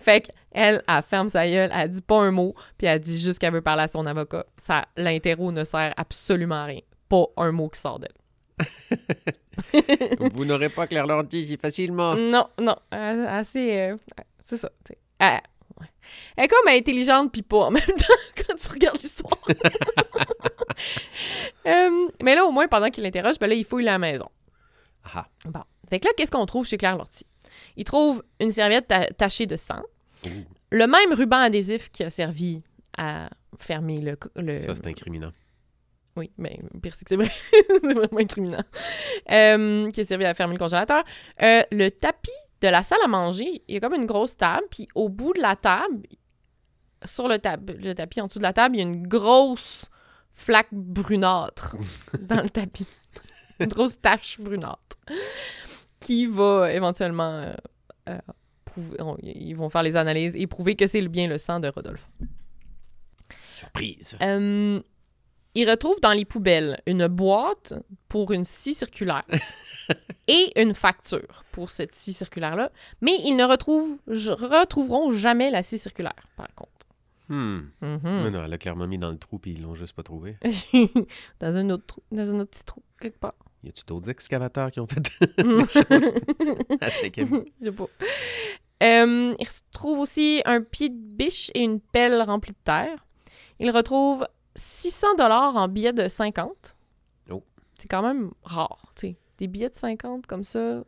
[0.00, 3.38] fait qu'elle, elle ferme sa gueule, elle dit pas un mot, puis elle dit juste
[3.38, 4.44] qu'elle veut parler à son avocat.
[4.58, 6.80] Ça, l'interro ne sert absolument à rien.
[7.08, 8.12] Pas un mot qui sort d'elle.
[10.34, 12.14] Vous n'aurez pas Claire Lortie si facilement.
[12.14, 13.76] Non, non, euh, assez...
[13.76, 13.96] euh,
[14.42, 14.70] c'est ça.
[15.18, 15.40] Elle,
[15.80, 15.86] ouais.
[16.36, 19.38] Elle est comme intelligente puis pas en même temps quand tu regardes l'histoire.
[21.66, 24.28] Euh, mais là, au moins, pendant qu'il l'interroge, ben là, il fouille la maison.
[25.04, 25.26] Ah.
[25.46, 25.62] Bon.
[25.90, 27.26] Fait que là, qu'est-ce qu'on trouve chez Claire Lortie?
[27.76, 29.82] Il trouve une serviette ta- tachée de sang,
[30.24, 30.28] Ouh.
[30.70, 32.62] le même ruban adhésif qui a servi
[32.96, 34.16] à fermer le...
[34.36, 34.54] le...
[34.54, 35.32] Ça, c'est incriminant.
[36.16, 37.30] Oui, mais pire, c'est que c'est vrai.
[37.68, 38.62] c'est vraiment incriminant.
[39.30, 41.04] Euh, qui a servi à fermer le congélateur.
[41.42, 44.64] Euh, le tapis de la salle à manger, il y a comme une grosse table,
[44.70, 46.02] puis au bout de la table,
[47.04, 49.86] sur le, tab le tapis, en dessous de la table, il y a une grosse
[50.34, 51.76] flaque brunâtre
[52.20, 52.86] dans le tapis.
[53.62, 54.96] Une grosse tache brunâtre
[56.00, 57.52] qui va éventuellement euh,
[58.08, 58.18] euh,
[58.64, 59.00] prouver...
[59.00, 62.08] on- ils vont faire les analyses et prouver que c'est bien le sang de Rodolphe.
[63.48, 64.16] Surprise.
[64.20, 64.80] Euh,
[65.54, 67.74] il retrouve dans les poubelles une boîte
[68.08, 69.22] pour une scie circulaire
[70.28, 75.78] et une facture pour cette scie circulaire-là, mais ils ne retrouvent, retrouveront jamais la scie
[75.78, 76.70] circulaire, par contre.
[77.28, 77.60] Hmm.
[77.80, 78.00] Mhm.
[78.04, 80.36] Non, non, elle l'a clairement mis dans le trou puis ils l'ont juste pas trouvé.
[81.40, 83.34] dans, un autre trou, dans un autre petit trou, quelque part.
[83.64, 85.00] Y a-tu d'autres excavateurs qui ont fait
[85.38, 85.66] Mhm.
[86.80, 87.44] à cinquième?
[87.60, 87.86] Je sais pas.
[88.82, 93.06] Euh, il retrouve aussi un pied de biche et une pelle remplie de terre.
[93.60, 96.74] Il retrouve 600 dollars en billets de 50.
[97.30, 97.44] Oh.
[97.78, 99.16] C'est quand même rare, tu sais.
[99.38, 100.82] Des billets de 50 comme ça,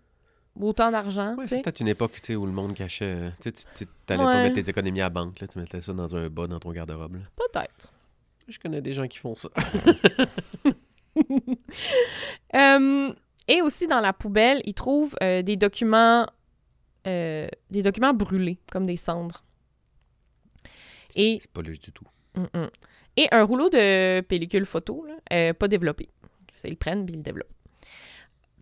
[0.60, 3.04] autant d'argent, Ouais, c'est peut-être une époque où le monde cachait.
[3.04, 4.16] euh, Tu Ouais.
[4.16, 6.58] pas mettre tes économies à la banque, là, tu mettais ça dans un bas dans
[6.58, 7.18] ton garde-robe.
[7.36, 7.92] Peut-être.
[8.48, 9.48] Je connais des gens qui font ça.
[12.54, 13.12] Euh,
[13.48, 16.26] et aussi dans la poubelle, il trouve euh, des documents
[17.06, 19.44] euh, des documents brûlés, comme des cendres.
[21.16, 22.06] Et C'est pas louche du tout.
[22.36, 22.70] Mm-mm.
[23.16, 26.08] Et un rouleau de pellicule photo, là, euh, pas développé.
[26.62, 27.52] Ils le prennent puis ils le développent.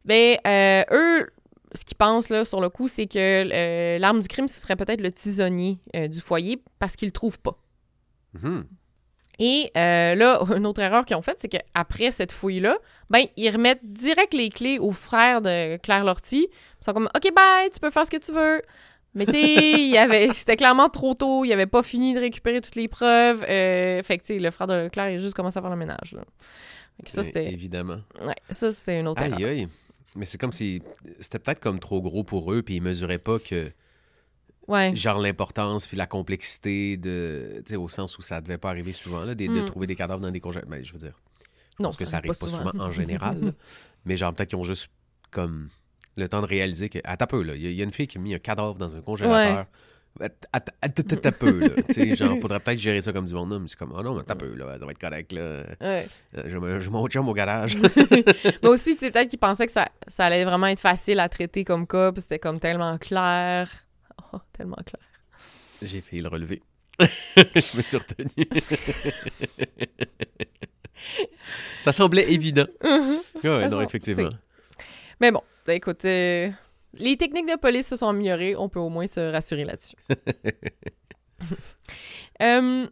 [0.07, 0.41] Mais
[0.91, 1.31] eux,
[1.75, 5.01] ce qu'ils pensent là, sur le coup, c'est que l'arme du crime, ce serait peut-être
[5.01, 7.57] le tisonnier du foyer parce qu'ils le trouvent pas.
[8.35, 8.67] Mhm.
[9.39, 12.79] Et euh, là, une autre erreur qu'ils ont faite, c'est qu'après cette fouille-là,
[13.11, 16.49] ben, ils remettent direct les clés aux frères de Claire Lortie.
[16.81, 18.63] Ils sont comme OK, bye, tu peux faire ce que tu veux.
[19.15, 22.89] Mais tu sais, c'était clairement trop tôt, il avait pas fini de récupérer toutes les
[22.89, 23.43] preuves.
[23.49, 25.71] euh, fait que tu sais, le frère de Claire, il a juste commencé à faire
[25.71, 26.13] le ménage.
[26.13, 26.23] Là.
[26.97, 27.53] Fait que ça, c'était.
[27.53, 28.01] Évidemment.
[28.23, 29.49] Ouais, ça, c'était une autre Aïe, erreur.
[29.51, 29.69] aïe.
[30.15, 30.83] Mais c'est comme si.
[31.21, 33.71] C'était peut-être comme trop gros pour eux, puis ils mesuraient pas que.
[34.73, 34.97] Ouais.
[34.97, 37.63] Genre l'importance puis la complexité de.
[37.67, 39.67] Tu sais, au sens où ça devait pas arriver souvent, là, de, de Mm.
[39.67, 40.61] trouver des cadavres dans des congés.
[40.69, 41.15] Mais je veux dire.
[41.79, 43.53] Non, parce que ça arrive pas souvent, en général.
[44.05, 44.89] mais genre, peut-être qu'ils ont juste
[45.31, 45.69] comme
[46.17, 46.99] le temps de réaliser que.
[47.05, 47.55] Un peu, là.
[47.55, 49.01] Il y, a- il y a une fille qui a mis un cadavre dans un
[49.01, 49.67] congélateur.
[50.21, 51.69] Att- un peu, là.
[51.89, 54.15] Tu sais, genre, faudrait peut-être gérer ça comme du monde, mais c'est comme, oh non,
[54.15, 54.79] mais un peu, là.
[54.79, 55.63] Ça va être correct, là.
[55.81, 56.07] Ouais.
[56.35, 57.79] Je je mets mon chum au garage.
[58.63, 61.29] Mais aussi, tu sais, peut-être qu'ils pensaient que ça, ça allait vraiment être facile à
[61.31, 63.71] traiter comme cas, puis c'était comme tellement clair.
[64.33, 65.03] Oh, tellement clair.
[65.81, 66.63] J'ai failli le relever.
[67.01, 68.47] je me suis retenu.
[71.81, 72.67] ça semblait évident.
[73.43, 74.29] Ouais, Ça non, effectivement.
[75.21, 76.49] Mais bon, ben, écoute, euh,
[76.95, 79.97] les techniques de police se sont améliorées, on peut au moins se rassurer là-dessus.
[82.41, 82.87] Euh,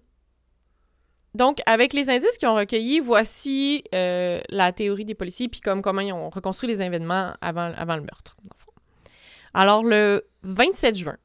[1.35, 5.83] donc, avec les indices qu'ils ont recueillis, voici euh, la théorie des policiers, puis comme
[5.83, 8.37] comment ils ont reconstruit les événements avant, avant le meurtre.
[9.55, 11.17] Alors, le 27 juin,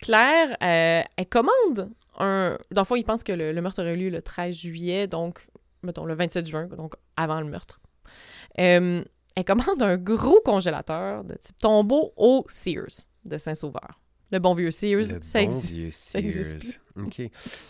[0.00, 2.58] Claire, euh, elle commande un...
[2.70, 5.06] Dans le fond, ils pensent que le, le meurtre aurait eu lieu le 13 juillet,
[5.06, 5.46] donc,
[5.82, 7.80] mettons, le 27 juin, donc avant le meurtre.
[8.58, 9.04] Euh,
[9.36, 13.99] elle commande un gros congélateur de type tombeau au Sears de Saint-Sauveur.
[14.32, 16.16] Le bon vieux Sears, Le ça bon existe.
[16.16, 16.80] vieux existe Sears.
[17.04, 17.22] OK.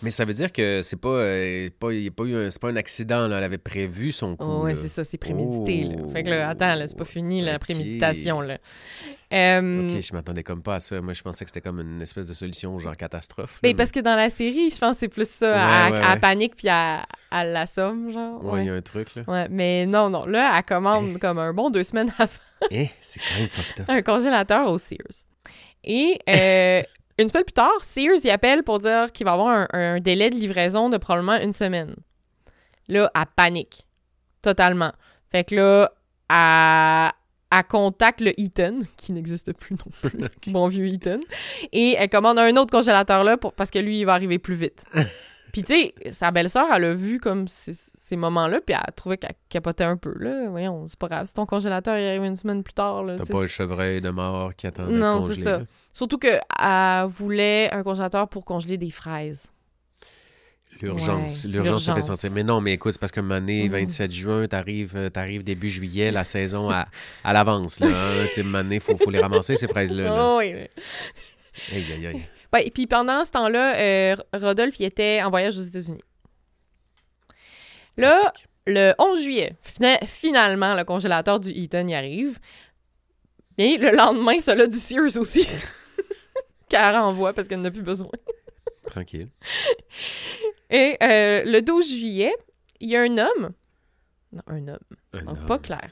[0.02, 2.68] Mais ça veut dire que c'est pas, euh, pas, y a pas eu un, pas
[2.68, 3.38] un accident, là.
[3.38, 4.44] Elle avait prévu son coup.
[4.46, 5.84] Oh, ouais, c'est ça, c'est prémédité.
[5.84, 6.02] là.
[6.04, 6.10] Oh.
[6.10, 8.40] Fait que là, attends, là, c'est pas fini, la préméditation.
[8.42, 8.58] Là.
[9.32, 11.00] Euh, Ok, je m'attendais comme pas à ça.
[11.00, 13.58] Moi, je pensais que c'était comme une espèce de solution, genre catastrophe.
[13.62, 15.98] mais- parce que dans la série, je pense que c'est plus ça, Ouais, à, ouais,
[16.00, 16.20] à ouais.
[16.20, 18.44] panique puis à, à l'assomme, genre.
[18.44, 19.22] Ouais, il y a un truc, là.
[19.28, 20.26] Ouais, mais non, non.
[20.26, 22.30] Là, elle commande comme un bon deux semaines avant
[22.70, 23.86] Eh, c'est quand même fucked up.
[23.88, 25.24] un congélateur au Sears.
[25.84, 26.82] Et euh,
[27.18, 30.30] une semaine plus tard, Sears y appelle pour dire qu'il va avoir un, un délai
[30.30, 31.94] de livraison de probablement une semaine.
[32.88, 33.86] Là, elle panique.
[34.42, 34.92] Totalement.
[35.30, 35.92] Fait que là,
[36.28, 37.12] elle,
[37.52, 40.28] elle contacte le Eaton, qui n'existe plus non plus.
[40.52, 41.20] Bon vieux Eaton.
[41.72, 44.54] Et elle commande un autre congélateur là pour, parce que lui, il va arriver plus
[44.54, 44.84] vite.
[45.52, 47.46] Puis tu sais, sa belle-sœur, elle a vu comme
[48.10, 50.14] ces, moments-là, puis elle a trouvé qu'elle capotait un peu.
[50.18, 51.26] Là, voyons, c'est pas grave.
[51.26, 54.54] Si ton congélateur il arrive une semaine plus tard, T'as pas le chevreuil de mort
[54.54, 55.58] qui attend Non, c'est ça.
[55.58, 55.64] là.
[55.92, 56.40] Surtout qu'elle
[57.08, 59.46] voulait un congélateur pour congeler des fraises.
[60.82, 61.44] L'urgence.
[61.44, 62.30] Ouais, L'urgence se fait sentir.
[62.32, 63.68] Mais non, mais écoute, c'est parce que Mhm.
[63.70, 66.86] 27 juin, t'arrives, euh, t'arrives début juillet, la saison à,
[67.24, 67.80] à l'avance.
[67.80, 68.26] Là, hein.
[68.70, 70.04] Il faut, faut les ramasser, ces fraises-là.
[70.04, 70.28] là.
[70.30, 70.66] Oh, oui, oui.
[71.76, 72.22] Aïe, aïe, aïe.
[72.52, 76.00] Ouais, et puis pendant ce temps-là, euh, Rodolphe il était en voyage aux États-Unis.
[78.00, 78.48] Là, Pratique.
[78.66, 82.38] le 11 juillet, fina- finalement, le congélateur du Eaton y arrive.
[83.58, 85.46] Et le lendemain, celui du Sears aussi.
[86.68, 88.10] Qu'elle renvoie parce qu'elle n'a plus besoin.
[88.86, 89.28] Tranquille.
[90.70, 92.34] Et euh, le 12 juillet,
[92.80, 93.50] il y a un homme.
[94.32, 94.78] Non, un homme.
[95.12, 95.46] Un Donc, homme.
[95.46, 95.90] pas clair.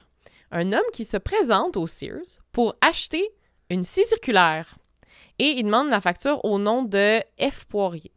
[0.50, 3.28] Un homme qui se présente au Sears pour acheter
[3.70, 4.78] une scie circulaire.
[5.40, 7.64] Et il demande la facture au nom de F.
[7.66, 8.12] Poirier.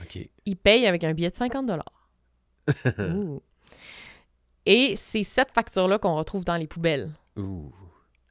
[0.00, 0.18] OK.
[0.44, 1.74] Il paye avec un billet de 50 Ouh.
[4.66, 7.10] Et c'est cette facture-là qu'on retrouve dans les poubelles.
[7.36, 7.72] Ouh.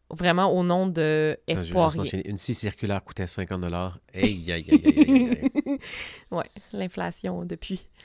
[0.09, 1.71] Vraiment au nom de F.
[1.71, 2.27] Poirier.
[2.29, 3.71] une scie circulaire coûtait 50 Aïe,
[4.13, 5.79] aïe, aïe, aïe, aïe,
[6.31, 7.87] ouais, l'inflation depuis.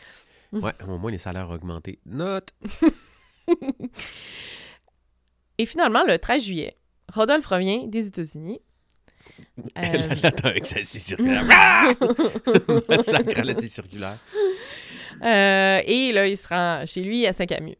[0.52, 1.98] Ouais, au moins, les salaires ont augmenté.
[2.06, 2.50] Note.
[5.58, 6.76] Et finalement, le 13 juillet,
[7.12, 8.60] Rodolphe revient des États-Unis.
[9.58, 11.44] Euh, Elle l'attend avec sa scie circulaire.
[12.88, 14.18] Massacre la scie circulaire.
[15.22, 17.76] Euh, et là, il se rend chez lui à Saint-Camus.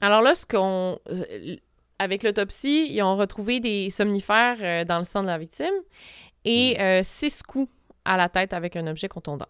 [0.00, 0.98] Alors là, ce qu'on.
[1.98, 5.74] Avec l'autopsie, ils ont retrouvé des somnifères euh, dans le sang de la victime
[6.44, 7.70] et euh, six coups
[8.04, 9.46] à la tête avec un objet contondant.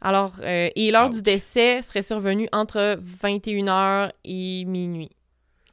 [0.00, 5.10] Alors, euh, et l'heure du décès serait survenue entre 21h et minuit,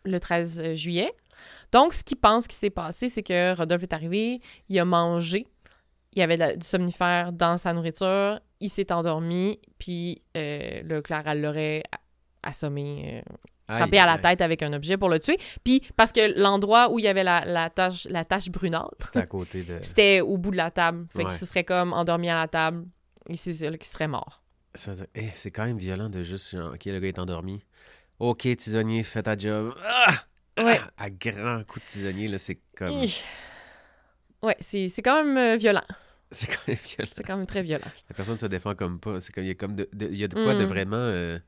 [0.06, 1.14] le 13 juillet.
[1.72, 5.46] Donc, ce qu'il pense qui s'est passé, c'est que Rodolphe est arrivé, il a mangé,
[6.18, 11.02] il y avait la- du somnifère dans sa nourriture, il s'est endormi, puis euh, le
[11.28, 11.84] elle l'aurait
[12.42, 13.34] assommé, euh,
[13.76, 14.22] frappé Aïe, à la aïe.
[14.22, 15.38] tête avec un objet pour le tuer.
[15.64, 19.12] Puis parce que l'endroit où il y avait la, la, tache, la tache brunâtre,
[19.80, 20.22] C'était de.
[20.22, 21.06] au bout de la table.
[21.16, 22.86] Fait ce serait comme endormi à la table,
[23.30, 24.42] et c'est ça là, qui serait mort.
[24.74, 27.20] Ça veut dire, eh, c'est quand même violent de juste, genre, OK, le gars est
[27.20, 27.62] endormi.
[28.20, 29.76] OK, tisonnier, fais ta job.
[29.86, 30.14] Ah!
[30.60, 30.80] Ouais.
[30.82, 30.90] Ah!
[30.98, 33.04] À grands coups de tisonnier, là, c'est comme.
[34.44, 35.84] Ouais, c'est c'est quand même euh, violent.
[36.32, 37.12] C'est quand même violent.
[37.16, 37.88] C'est quand même très violent.
[38.10, 39.22] La personne se défend comme pas.
[39.22, 40.68] C'est comme, il y a comme de, de- il y a de quoi de Mm.
[40.68, 40.96] vraiment.
[40.98, 41.40] euh,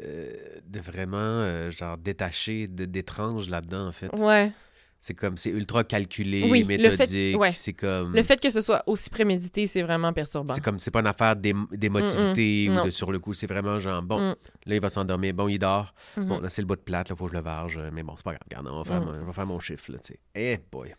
[0.00, 0.32] euh,
[0.66, 4.08] de vraiment, euh, genre, détaché, d'étrange là-dedans, en fait.
[4.16, 4.52] Ouais.
[4.98, 7.38] C'est comme, c'est ultra calculé, Oui, le fait- méthodique.
[7.38, 7.52] ouais.
[7.52, 8.14] C'est comme.
[8.14, 10.54] Le fait que ce soit aussi prémédité, c'est vraiment perturbant.
[10.54, 13.34] C'est comme, c'est pas une affaire d'ém- d'émotivité Mm, mm, ou de sur le coup.
[13.34, 14.34] C'est vraiment genre, bon, Mm.
[14.66, 15.34] là, il va s'endormir.
[15.34, 15.92] Bon, il dort.
[16.16, 16.26] Mhm.
[16.28, 17.78] Bon, là, c'est le bout de plate, là, faut que je le varge.
[17.92, 18.42] Mais bon, c'est pas grave.
[18.48, 19.04] Regarde, on va faire, Mm.
[19.04, 20.20] mon, on va faire mon chiffre, là, tu sais.
[20.34, 20.94] Eh boy.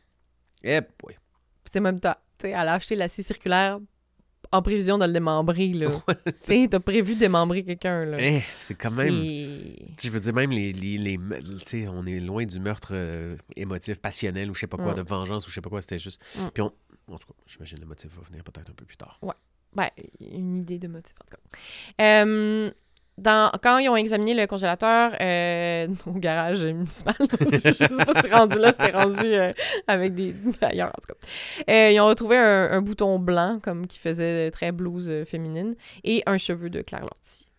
[0.64, 1.16] Eh boy.
[1.72, 2.16] C'est même temps.
[2.38, 3.80] Tu sais, elle a acheté la scie circulaire
[4.52, 5.90] en prévision de le démembrer, là.
[6.08, 8.18] Ouais, tu sais, t'as prévu de démembrer quelqu'un, là.
[8.20, 9.14] eh, c'est quand même.
[9.14, 10.72] Je veux dire, même les.
[10.72, 14.78] les, tu sais, on est loin du meurtre euh, émotif, passionnel ou je sais pas
[14.78, 14.98] quoi, Mm.
[14.98, 16.22] de vengeance ou je sais pas quoi, c'était juste.
[16.38, 16.48] Mm.
[16.54, 16.72] Puis on.
[17.12, 19.20] En tout cas, j'imagine le motif va venir peut-être un peu plus tard.
[19.74, 22.04] Ben, une idée de motif, en tout cas.
[22.26, 22.72] Euh,
[23.18, 27.16] dans, quand ils ont examiné le congélateur euh, au garage municipal,
[27.52, 29.54] je sais pas si rendu là, c'était rendu euh,
[29.88, 30.36] avec des...
[30.62, 31.72] ailleurs, en tout cas.
[31.72, 36.22] Euh, ils ont retrouvé un, un bouton blanc, comme qui faisait très blouse féminine, et
[36.26, 37.50] un cheveu de Claire Lortie.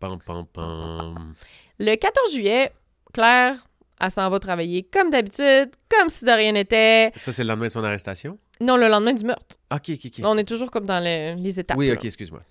[0.00, 1.34] Pam, pam, pam.
[1.78, 2.72] Le 14 juillet,
[3.12, 3.56] Claire,
[4.00, 7.10] elle s'en va travailler comme d'habitude, comme si de rien n'était.
[7.16, 8.38] Ça, c'est le lendemain de son arrestation?
[8.60, 9.56] Non, le lendemain du meurtre.
[9.72, 10.20] Ok, ok, ok.
[10.24, 11.76] On est toujours comme dans le- les étapes.
[11.78, 12.42] oui, ok, excuse-moi.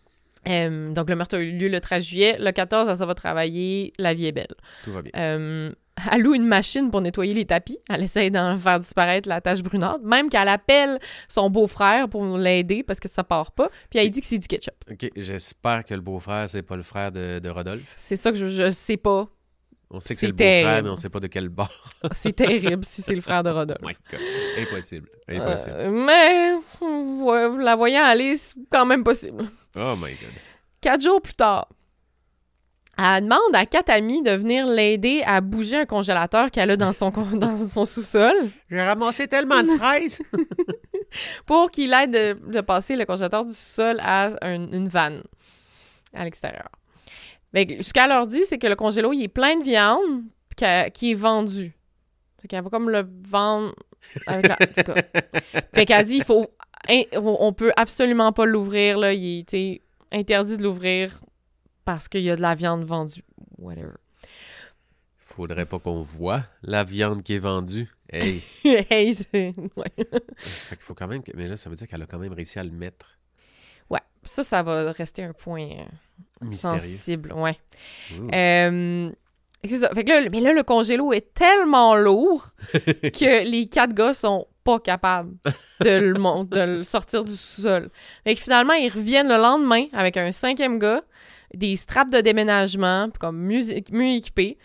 [0.48, 2.38] Euh, donc, le meurtre a eu lieu le 13 juillet.
[2.40, 3.94] Le 14, elle s'en va travailler.
[4.00, 4.56] La vie est belle.
[4.84, 5.12] Tout va bien.
[5.16, 5.72] Euh,
[6.12, 7.80] elle loue une machine pour nettoyer les tapis.
[7.90, 10.02] Elle essaye d'en faire disparaître la tache brunante.
[10.04, 13.70] Même qu'elle appelle son beau-frère pour l'aider parce que ça part pas.
[13.90, 14.76] Puis elle dit que c'est du ketchup.
[14.92, 17.94] Ok, j'espère que le beau-frère, c'est pas le frère de, de Rodolphe.
[17.98, 19.28] C'est ça que je, je sais pas.
[19.90, 21.72] On sait que c'est C'est le beau-frère, mais on sait pas de quel bord.
[22.12, 23.80] C'est terrible si c'est le frère de Rodolphe.
[23.82, 24.20] Oh my God.
[24.60, 25.08] Impossible.
[25.30, 25.74] Impossible.
[25.76, 29.46] Euh, mais la voyant aller, c'est quand même possible.
[29.78, 30.30] Oh my God.
[30.82, 31.70] Quatre jours plus tard,
[32.98, 36.92] elle demande à quatre amis de venir l'aider à bouger un congélateur qu'elle a dans
[36.92, 38.34] son, con- dans son sous-sol
[38.70, 40.22] J'ai ramassé tellement de fraises.
[41.46, 45.24] pour qu'il aide de, de passer le congélateur du sous-sol à un- une vanne
[46.14, 46.68] à l'extérieur.
[47.54, 50.24] Fait que Ce qu'elle leur dit, c'est que le congélo, il est plein de viande
[50.94, 51.74] qui est vendu.
[52.42, 53.74] Fait qu'elle va comme le vendre
[54.26, 54.56] avec la...
[54.56, 55.02] en tout cas.
[55.74, 56.48] Fait qu'elle dit, il faut...
[57.14, 59.14] On peut absolument pas l'ouvrir, là.
[59.14, 59.82] Il est,
[60.12, 61.20] interdit de l'ouvrir
[61.84, 63.24] parce qu'il y a de la viande vendue.
[63.58, 63.94] Whatever.
[65.18, 67.90] Faudrait pas qu'on voit la viande qui est vendue.
[68.10, 68.42] Hey.
[68.64, 69.54] hey, c'est...
[69.76, 69.92] Ouais.
[70.38, 71.22] fait qu'il faut quand même.
[71.36, 73.20] Mais là, ça veut dire qu'elle a quand même réussi à le mettre
[73.90, 74.00] ouais.
[74.24, 75.70] Ça, ça va rester un point
[76.44, 77.34] euh, sensible.
[77.34, 77.56] Ouais.
[78.34, 79.10] Euh,
[79.64, 79.90] c'est ça.
[79.94, 84.48] Fait que là, mais là, le congélo est tellement lourd que les quatre gars sont
[84.64, 85.34] pas capables
[85.82, 87.90] de le, de le sortir du sous-sol.
[88.24, 91.02] Fait que finalement, ils reviennent le lendemain avec un cinquième gars,
[91.54, 94.58] des straps de déménagement, puis comme mieux, mieux équipés.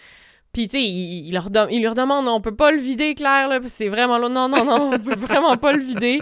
[0.53, 3.59] Puis, tu sais, ils leur ils leur demandent, on peut pas le vider, Claire, là,
[3.65, 6.21] c'est vraiment là, non, non, non, on peut vraiment pas le vider.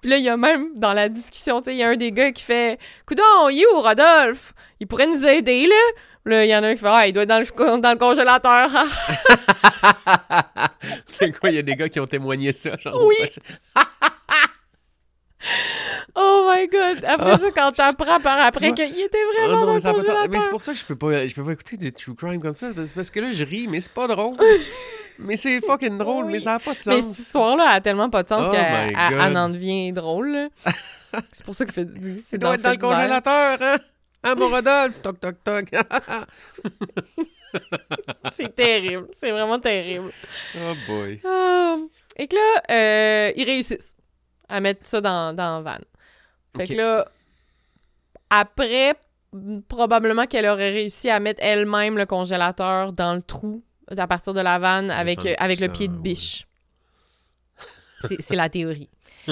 [0.00, 1.96] Puis là, il y a même, dans la discussion, tu sais, il y a un
[1.96, 4.52] des gars qui fait, Coudon, il est où, Rodolphe?
[4.80, 5.76] Il pourrait nous aider, là?
[6.24, 7.92] Là, il y en a un qui fait, ah, il doit être dans le, dans
[7.92, 8.68] le congélateur.
[11.06, 13.06] c'est quoi, il y a des gars qui ont témoigné ça, genre.
[13.06, 13.14] Oui.
[16.18, 17.04] oh my god!
[17.04, 20.28] Après ça, quand t'apprends par après qu'il était Ah vraiment non, dans mais, le.
[20.28, 22.40] Mais c'est pour ça que je peux pas, je peux pas écouter du true crime
[22.40, 22.70] comme ça.
[22.76, 24.36] C'est parce que là, je ris, mais c'est pas drôle.
[25.18, 26.32] mais c'est fucking drôle, Oui.
[26.32, 27.10] mais ça a pas de Mais sens.
[27.16, 30.48] cette histoire-là a tellement pas de sens Oh qu'elle en devient drôle.
[31.32, 31.88] c'est pour ça qu'il fait.
[32.26, 33.76] C'est doit être dans le congélateur, hein?
[34.24, 35.00] Hein, mon Rodolphe?
[35.00, 35.66] Toc, toc, toc.
[38.36, 39.06] C'est terrible.
[39.14, 40.10] C'est vraiment terrible.
[40.56, 41.20] oh boy.
[41.24, 41.76] Ah.
[42.16, 43.96] Et que là, euh, ils réussissent
[44.48, 45.78] à mettre ça dans, dans van.
[46.56, 47.08] Fait que là,
[48.30, 48.94] après,
[49.68, 53.62] probablement qu'elle aurait réussi à mettre elle-même le congélateur dans le trou
[53.96, 56.00] à partir de la vanne avec, euh, avec le pied de ouais.
[56.00, 56.46] biche.
[58.00, 58.88] C'est c'est la théorie.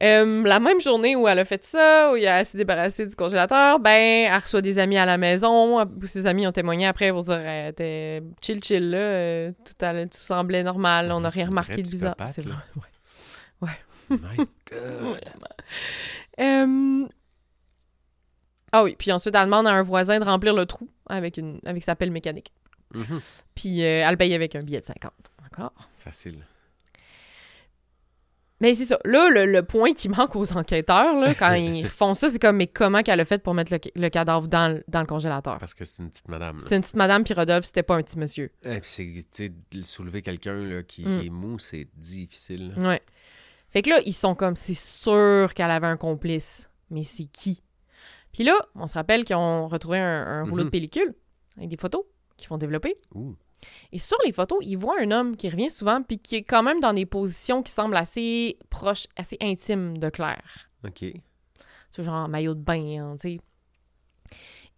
[0.00, 3.16] Euh, la même journée où elle a fait ça, où il a s'est débarrassé du
[3.16, 5.84] congélateur, ben, elle reçoit des amis à la maison.
[6.04, 10.06] Ses amis ont témoigné après pour dire euh, t'es chill chill là, euh, tout, allait-
[10.06, 12.14] tout semblait normal, on n'a rien remarqué de bizarre.
[12.32, 12.54] C'est vrai.
[14.10, 14.36] My
[14.70, 15.20] God.
[16.40, 17.06] Euh,
[18.72, 21.60] Ah oui, puis ensuite elle demande à un voisin de remplir le trou avec une
[21.64, 22.52] avec sa pelle mécanique.
[22.94, 23.20] Mhm.
[23.54, 25.12] Puis euh, elle paye avec un billet de 50.
[25.42, 25.72] D'accord?
[25.98, 26.44] Facile.
[28.60, 28.98] Mais c'est ça.
[29.04, 32.56] Là, le, le point qui manque aux enquêteurs, là, quand ils font ça, c'est comme,
[32.56, 35.58] mais comment qu'elle a fait pour mettre le, le cadavre dans, le- dans le congélateur?
[35.58, 36.58] Parce que c'est une petite madame.
[36.60, 38.50] C'est une petite madame, puis Rodolphe, c'était pas un petit monsieur.
[38.64, 41.20] Et puis c'est, tu sais, de soulever quelqu'un là, qui, Mm.
[41.24, 42.74] est mou, c'est difficile.
[42.76, 42.88] là.
[42.88, 43.02] Ouais.
[43.78, 46.68] Fait que là, ils sont comme, c'est sûr qu'elle avait un complice.
[46.90, 47.62] Mais c'est qui?
[48.32, 50.70] Puis là, on se rappelle qu'ils ont retrouvé un, un rouleau de Mhm.
[50.72, 51.14] pellicule
[51.56, 52.02] avec des photos
[52.36, 52.96] qu'ils font développer.
[53.92, 56.64] Et sur les photos, ils voient un homme qui revient souvent, puis qui est quand
[56.64, 60.68] même dans des positions qui semblent assez proches, assez intimes de Claire.
[60.84, 61.04] OK.
[61.92, 63.40] C'est genre en maillot de bain, hein, tu sais.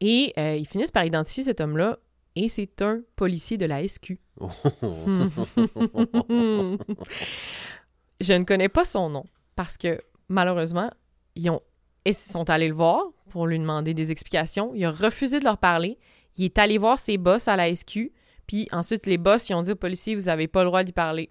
[0.02, 1.98] Et euh, ils finissent par identifier cet homme-là,
[2.36, 4.18] et c'est un policier de la SQ.
[8.20, 9.24] Je ne connais pas son nom,
[9.56, 10.90] parce que malheureusement,
[11.36, 11.60] ils, ont,
[12.04, 14.72] ils sont allés le voir pour lui demander des explications.
[14.74, 15.98] Il a refusé de leur parler.
[16.36, 18.12] Il est allé voir ses boss à la SQ,
[18.46, 20.92] puis ensuite les boss ils ont dit au policier Vous avez pas le droit d'y
[20.92, 21.30] parler.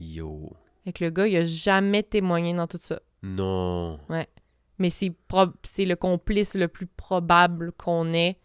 [0.00, 0.52] Yo.
[0.84, 3.00] Fait que le gars, il a jamais témoigné dans tout ça.
[3.22, 3.98] Non.
[4.78, 8.38] Mais c'est prob- c'est le complice le plus probable qu'on ait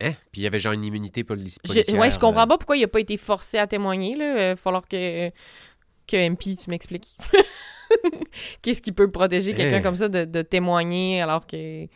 [0.00, 0.12] Hein?
[0.30, 1.98] Puis il y avait genre une immunité poli- Je, policière.
[2.00, 2.46] ouais, je comprends là.
[2.46, 4.12] pas pourquoi il a pas été forcé à témoigner.
[4.12, 5.32] Il va falloir que,
[6.08, 7.16] que MP, tu m'expliques.
[8.62, 9.82] Qu'est-ce qui peut protéger quelqu'un Eh.
[9.82, 11.88] comme ça de, de témoigner alors qu'il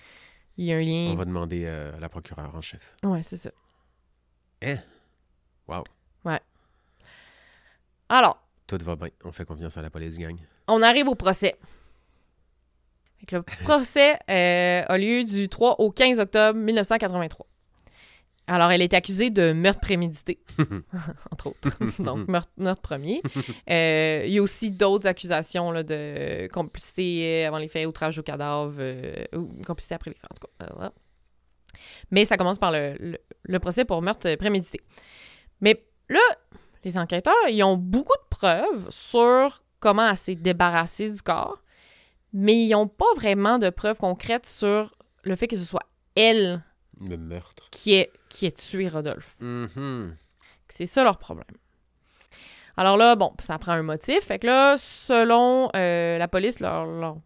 [0.57, 1.15] y a un On lien?
[1.17, 2.95] va demander euh, à la procureure en chef.
[3.03, 3.51] Ouais, c'est ça.
[4.63, 4.77] Hein?
[5.69, 5.85] Wow.
[8.09, 9.09] Alors, Tout va bien.
[9.25, 10.37] On fait confiance à la police gang.
[10.69, 11.57] on arrive au procès.
[13.19, 17.47] Fait que le procès euh, a lieu du 3 au 15 octobre 1983.
[18.49, 20.41] Alors, elle est accusée de meurtre prémédité,
[21.31, 21.71] entre autres.
[22.03, 23.23] Donc, meurtre, meurtre premier.
[23.71, 28.23] Euh, il y a aussi d'autres accusations là, de complicité avant les faits, outrage au
[28.23, 30.73] cadavre, euh, ou complicité après les faits, en tout cas.
[30.75, 30.93] Voilà.
[32.11, 34.81] Mais ça commence par le, le- le procès pour meurtre prémédité.
[35.61, 36.21] Mais là,
[36.85, 41.63] les enquêteurs, ils ont beaucoup de preuves sur comment elle s'est débarrassée du corps,
[42.33, 45.87] mais ils n'ont pas vraiment de preuves concrètes sur le fait que ce soit
[46.17, 46.63] elle
[47.01, 47.69] Le meurtre.
[47.71, 49.37] qui, est, qui ait tué Rodolphe.
[49.41, 50.17] Mhm.
[50.69, 51.45] C'est ça leur problème.
[52.79, 54.21] Alors là, bon, ça prend un motif.
[54.25, 57.19] Fait que là, selon euh, la police, leur, leur-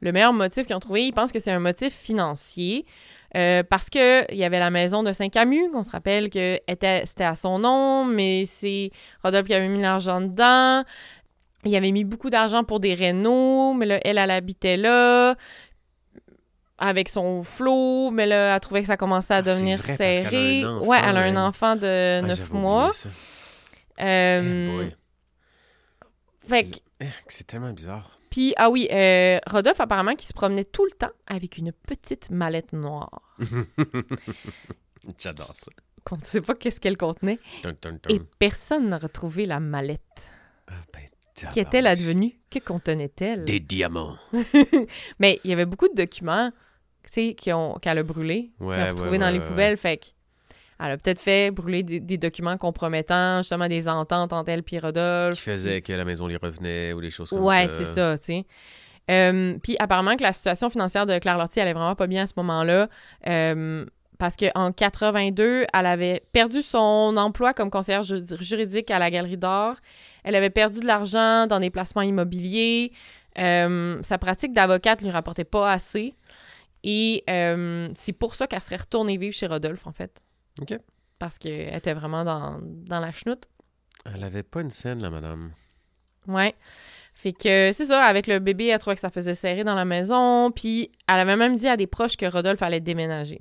[0.00, 2.86] le meilleur motif qu'ils ont trouvé, ils pensent que c'est un motif financier.
[3.34, 7.04] euh, parce que il y avait la maison de Saint-Camus, qu'on se rappelle que était,
[7.04, 8.90] c'était à son nom, mais c'est
[9.24, 10.84] Rodolphe qui avait mis l'argent dedans.
[11.64, 15.34] Il avait mis beaucoup d'argent pour des rénaux, mais là, elle, elle habitait là
[16.78, 20.64] avec son flot, mais là, elle trouvait que ça commençait à Ah, devenir vrai, serré.
[20.64, 21.38] enfant, ouais, elle a un elle.
[21.38, 22.90] enfant de Ah, 9 j'avais mois.
[24.00, 24.90] Euh,
[26.44, 28.18] Eh fait que- Eh, C'est tellement bizarre.
[28.30, 32.30] puis, ah oui, euh, Rodolphe, apparemment, qui se promenait tout le temps avec une petite
[32.30, 33.22] mallette noire.
[35.18, 35.70] J'adore ça.
[36.04, 37.38] Qu'on ne sait pas qu'est-ce qu'elle contenait.
[38.08, 40.00] Et personne n'a retrouvé la mallette.
[40.68, 41.02] Ah, ben,
[41.52, 42.38] Qu'est-elle advenue?
[42.50, 43.44] Que contenait-elle?
[43.44, 44.16] Des diamants.
[45.18, 46.50] Mais il y avait beaucoup de documents,
[47.06, 49.38] tu sais, qui ont- qu'elle a brûlés, Ouais, qu'elle a ouais, retrouvés dans ouais, les
[49.40, 49.76] ouais, poubelles.
[49.76, 50.06] Fait que
[50.78, 54.78] elle a peut-être fait brûler des, des documents compromettants, justement des ententes entre elle et
[54.78, 55.36] Rodolphe.
[55.36, 57.78] Qui faisait que la maison lui revenait ou des choses comme Ouais, ça.
[57.78, 58.46] c'est ça, tu sais.
[59.10, 62.26] Euh, puis apparemment que la situation financière de Claire Lortie allait vraiment pas bien à
[62.26, 62.88] ce moment-là.
[63.26, 63.86] euh,
[64.18, 69.36] parce qu'en 82, elle avait perdu son emploi comme conseillère ju- juridique à la Galerie
[69.36, 69.76] d'Art.
[70.24, 72.92] Elle avait perdu de l'argent dans des placements immobiliers.
[73.38, 76.14] Euh, sa pratique d'avocate lui rapportait pas assez.
[76.88, 80.22] Et euh, c'est pour ça qu'elle serait retournée vivre chez Rodolphe, en fait.
[80.62, 80.78] OK.
[81.18, 83.48] Parce qu'elle était vraiment dans, dans la chenoute.
[84.04, 85.50] Elle avait pas une scène, là, madame.
[86.28, 86.54] Ouais.
[87.14, 89.84] Fait que c'est ça, avec le bébé, elle trouvait que ça faisait serrer dans la
[89.84, 90.52] maison.
[90.52, 93.38] Puis elle avait même dit à des proches que Rodolphe allait déménager.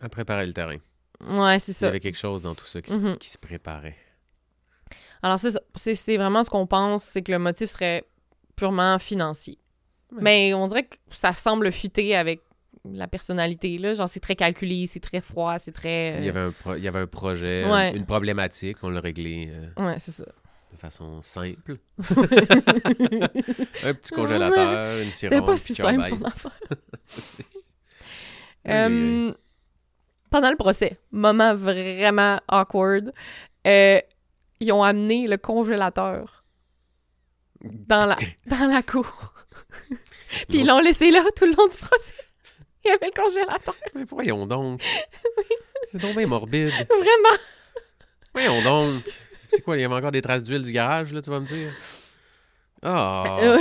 [0.00, 0.78] Elle préparait le terrain.
[1.28, 1.88] Ouais, c'est Il y ça.
[1.88, 3.16] avait quelque chose dans tout ça qui, se- Mhm.
[3.18, 3.96] qui se préparait.
[5.22, 5.48] Alors ça.
[5.74, 8.04] C'est vraiment ce qu'on pense, c'est que le motif serait
[8.56, 9.58] purement financier.
[10.12, 10.18] Ouais.
[10.22, 12.40] Mais on dirait que ça semble fuiter avec
[12.90, 13.94] la personnalité, là.
[13.94, 16.16] Genre, c'est très calculé, c'est très froid, c'est très...
[16.18, 17.94] Il, y euh, avait un pro- il y avait un projet, Ouais.
[17.94, 20.24] une, problématique, on l'a réglé euh, Ouais, c'est ça.
[20.72, 21.76] de façon simple.
[21.98, 26.58] un petit congélateur, une C'était sirop, pas si simple, son affaire.
[28.68, 29.32] Euh,
[30.30, 33.14] pendant le procès, moment vraiment awkward,
[33.66, 34.00] euh,
[34.60, 36.44] ils ont amené le congélateur
[37.62, 39.32] dans la, dans la cour.
[40.48, 42.14] Puis ils l'ont laissé là tout le long du procès.
[42.84, 43.74] Il y avait le congélateur.
[43.94, 44.82] Mais voyons donc.
[45.88, 46.70] C'est donc bien morbide.
[46.88, 47.38] Vraiment.
[48.34, 49.02] Voyons donc.
[49.48, 51.46] C'est quoi, il y avait encore des traces d'huile du garage, là, tu vas me
[51.46, 51.72] dire?
[52.82, 53.58] Ah, Euh,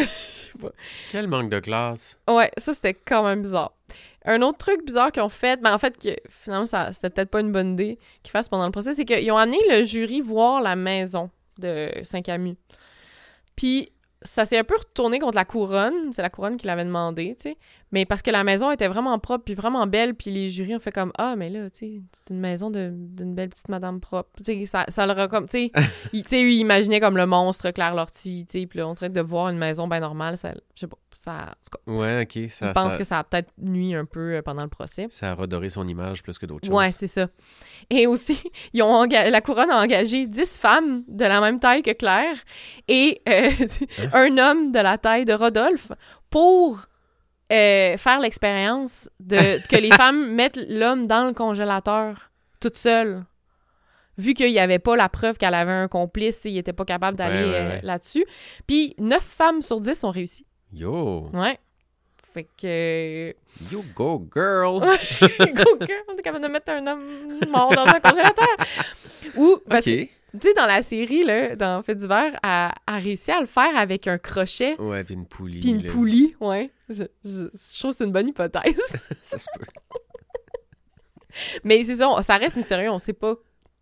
[1.11, 2.19] quel manque de classe.
[2.27, 3.71] ouais, ça c'était quand même bizarre.
[4.25, 7.29] Un autre truc bizarre qu'ils ont fait, ben en fait, que finalement, ça, c'était peut-être
[7.29, 10.19] pas une bonne idée qu'ils fassent pendant le procès, c'est qu'ils ont amené le jury
[10.19, 12.57] voir la maison de Saint-Camus.
[13.55, 13.89] Puis
[14.21, 16.11] ça s'est un peu retourné contre la couronne.
[16.13, 17.57] C'est la couronne qui l'avait demandé, tu sais.
[17.91, 20.79] Mais parce que la maison était vraiment propre puis vraiment belle, puis les jurys ont
[20.79, 24.29] fait comme Ah, mais là, tu sais, c'est une maison d'une belle petite madame propre.
[24.37, 25.47] Tu sais, ça, ça leur a comme.
[25.51, 28.65] Tu sais, ils- imaginaient comme le monstre Claire Lortie, tu sais.
[28.67, 30.53] Puis là, on dirait que de voir une maison bien normale, ça.
[30.75, 30.97] Je sais pas.
[31.19, 31.55] Ça,
[31.87, 32.47] Ouais, ok.
[32.49, 35.07] Ça, je pense ça, que ça a peut-être nuit un peu euh, pendant le procès.
[35.09, 36.95] ça a redoré son image plus que d'autres Ouais, choses.
[36.99, 37.27] c'est ça.
[37.89, 38.39] Et aussi,
[38.73, 42.35] ils ont enga- la couronne a engagé 10 femmes de la même taille que Claire
[42.87, 43.49] et euh,
[43.99, 44.09] Hein?
[44.13, 45.91] un homme de la taille de Rodolphe
[46.29, 46.85] pour
[47.51, 49.37] euh, faire l'expérience de
[49.69, 53.23] que les femmes mettent l'homme dans le congélateur toute seule.
[54.17, 57.17] Vu qu'il n'y avait pas la preuve qu'elle avait un complice, il n'était pas capable
[57.17, 58.25] d'aller Ouais, ouais, euh, là-dessus.
[58.65, 60.45] Puis 9 femmes sur 10 ont réussi.
[60.73, 61.59] Yo, Ouais.
[62.33, 63.35] Fait que.
[63.71, 64.79] you go girl.
[64.81, 67.03] Go girl, on est capable de mettre un homme
[67.49, 68.47] mort dans un congélateur.
[69.37, 69.85] Ou, parce.
[70.39, 73.75] Tu sais, dans la série, là, dans Fait d'hiver, elle a réussi à le faire
[73.77, 75.59] avec un crochet Ouais, puis une poulie.
[75.59, 75.91] puis une là.
[75.91, 76.35] poulie.
[76.39, 76.71] Ouais.
[76.89, 78.79] Je, je- je trouve que c'est une bonne hypothèse.
[79.23, 79.65] Ça se peut.
[81.63, 82.89] Mais c'est ça, on- ça reste mystérieux.
[82.89, 83.35] On sait pas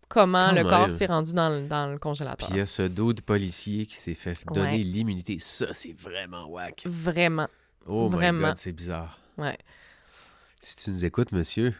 [0.08, 2.48] comment Quand le corps s'est rendu dans le, dans le congélateur.
[2.48, 4.76] Puis il y a ce dos de policier qui s'est fait donner Ouais.
[4.78, 5.38] l'immunité.
[5.38, 6.82] Ça, c'est vraiment whack.
[6.86, 7.48] Vraiment.
[7.86, 8.48] Oh my Vraiment.
[8.48, 9.18] god, c'est bizarre.
[9.38, 9.56] Ouais.
[10.60, 11.72] Si tu nous écoutes, monsieur,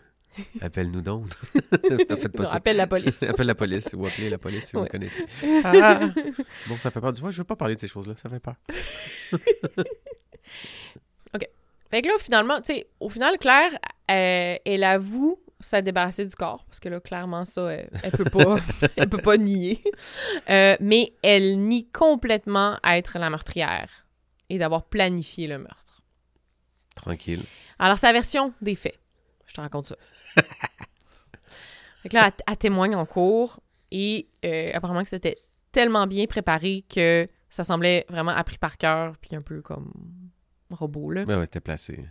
[0.60, 1.26] appelle-nous donc.
[2.08, 2.56] T'as fait pas Non, ça.
[2.56, 3.22] appelle la police.
[3.28, 4.86] Appelle la police ou appelez la police si vous Ouais.
[4.86, 5.24] le connaissez.
[5.64, 6.00] Ah!
[6.68, 7.12] Bon, ça fait peur.
[7.12, 8.14] Du vois, je veux pas parler de ces choses-là.
[8.16, 8.54] Ça fait peur.
[11.88, 13.70] Fait que là, finalement, tu sais, au final, Claire,
[14.10, 18.24] euh, elle avoue s'être débarrassée du corps, parce que là, clairement, ça, elle, elle peut
[18.24, 18.56] pas,
[18.96, 19.82] elle peut pas nier.
[20.50, 24.04] Euh, mais elle nie complètement être la meurtrière
[24.50, 26.02] et d'avoir planifié le meurtre.
[26.96, 27.44] Tranquille.
[27.78, 28.98] Alors, sa version des faits.
[29.46, 29.96] Je te raconte ça.
[32.02, 33.60] fait que là, elle, elle témoigne en cours
[33.90, 35.36] et euh, apparemment que c'était
[35.72, 39.92] tellement bien préparé que ça semblait vraiment appris par cœur, puis un peu comme
[40.70, 41.24] robot, là.
[41.24, 42.04] Ouais, ouais, c'était placé.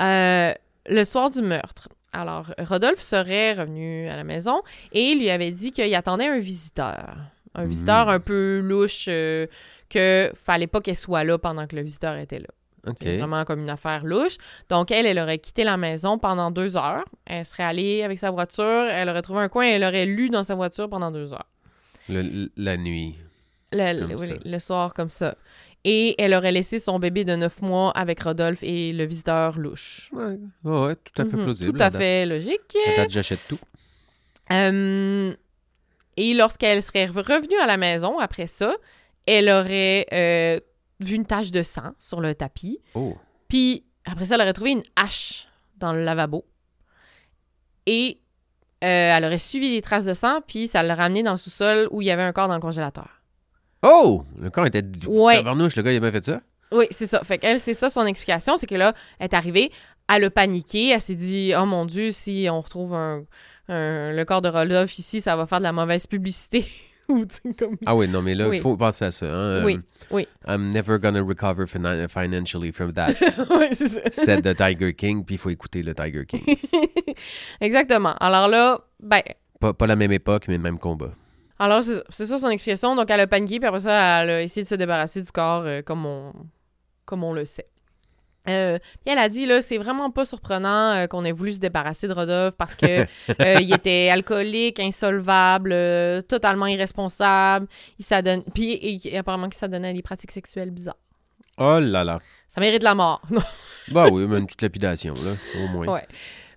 [0.00, 0.54] Euh,
[0.86, 4.62] le soir du meurtre, alors Rodolphe serait revenu à la maison
[4.92, 7.16] et lui avait dit qu'il attendait un visiteur.
[7.54, 9.46] Un visiteur un peu louche, euh,
[9.88, 12.48] que fallait pas qu'elle soit là pendant que le visiteur était là.
[13.00, 14.36] C'est vraiment comme une affaire louche.
[14.70, 17.04] Donc, elle, elle aurait quitté la maison pendant deux heures.
[17.26, 20.30] Elle serait allée avec sa voiture, elle aurait trouvé un coin et elle aurait lu
[20.30, 21.46] dans sa voiture pendant deux heures.
[22.08, 23.16] Le- la nuit.
[23.72, 25.36] Le, oui, le soir, comme ça.
[25.84, 30.10] Et elle aurait laissé son bébé de neuf mois avec Rodolphe et le visiteur louche.
[30.12, 31.72] Ouais, tout à fait Mhm, plausible.
[31.78, 32.00] Tout à date.
[32.00, 32.76] fait logique.
[33.08, 33.58] J'achète tout.
[34.52, 35.34] Euh,
[36.16, 38.74] et lorsqu'elle serait revenue à la maison après ça,
[39.26, 40.60] elle aurait euh,
[41.00, 42.80] vu une tache de sang sur le tapis.
[42.94, 43.16] Oh.
[43.48, 45.46] Puis après ça, elle aurait trouvé une hache
[45.76, 46.44] dans le lavabo.
[47.86, 48.20] Et
[48.84, 51.88] euh, elle aurait suivi les traces de sang, puis ça l'aurait ramené dans le sous-sol
[51.90, 53.08] où il y avait un corps dans le congélateur.
[53.82, 54.24] Oh!
[54.38, 54.84] Le corps était...
[55.06, 55.36] Ouais.
[55.36, 56.40] Tabarnouche, le gars, il a bien fait ça?
[56.72, 57.22] Oui, c'est ça.
[57.24, 59.70] Fait qu'elle, c'est ça son explication, c'est que là, elle est arrivée,
[60.08, 63.24] elle a paniqué, elle s'est dit «Oh mon Dieu, si on retrouve un,
[63.68, 66.66] un- le corps de Rodolphe ici, ça va faire de la mauvaise publicité.»
[67.58, 67.76] comme...
[67.86, 68.60] Ah oui, non, mais là, il Oui.
[68.60, 69.26] faut penser à ça.
[69.26, 69.64] Hein?
[69.64, 70.28] Oui, Um, oui.
[70.46, 73.14] I'm never gonna recover fina- financially from that.
[73.50, 74.00] oui, c'est ça.
[74.10, 76.44] Said the Tiger King, puis il faut écouter le Tiger King.
[77.60, 78.14] Exactement.
[78.20, 79.22] Alors là, ben,
[79.60, 81.10] pas, pas la même époque, mais le même combat.
[81.58, 82.94] Alors, c'est c'est ça son explication.
[82.94, 85.62] Donc, elle a paniqué, puis après ça, elle a essayé de se débarrasser du corps
[85.64, 86.32] euh, comme, on,
[87.04, 87.66] comme on le sait.
[88.48, 91.58] Euh, puis elle a dit, là, c'est vraiment pas surprenant euh, qu'on ait voulu se
[91.58, 93.04] débarrasser de Rodolphe parce que euh,
[93.60, 95.74] il était alcoolique, insolvable,
[96.28, 97.66] totalement irresponsable.
[97.98, 98.42] Il s'adonne...
[98.54, 100.96] Puis, et- et apparemment qu'il s'adonnait à des pratiques sexuelles bizarres.
[101.58, 102.20] Oh là là.
[102.48, 103.22] Ça mérite la mort.
[103.90, 105.32] Bah oui, mais une petite lapidation, là,
[105.64, 105.86] au moins.
[105.86, 106.06] Ouais.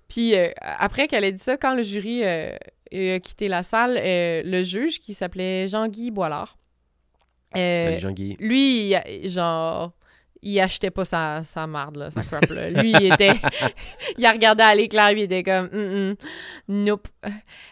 [0.09, 2.57] Puis après qu'elle ait dit ça, quand le jury a
[3.21, 6.57] quitté la salle, le juge, qui s'appelait Jean-Guy Boilard,
[7.55, 8.35] Salut Jean-Guy.
[8.39, 8.93] lui,
[9.29, 9.93] genre,
[10.43, 12.69] il achetait pas sa, sa marde, là, sa crap, là.
[12.69, 13.33] Lui, il était...
[14.17, 15.67] il a regardé à l'éclair, puis il était comme...
[15.67, 17.07] Mm, mm, nope.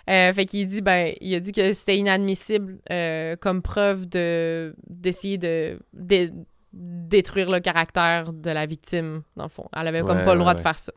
[0.09, 4.75] Euh, fait qu'il dit, ben, il a dit que c'était inadmissible euh, comme preuve de
[4.87, 6.31] d'essayer de, de
[6.71, 9.67] détruire le caractère de la victime, dans le fond.
[9.75, 10.93] Elle avait comme pas le droit ouais, de faire ça.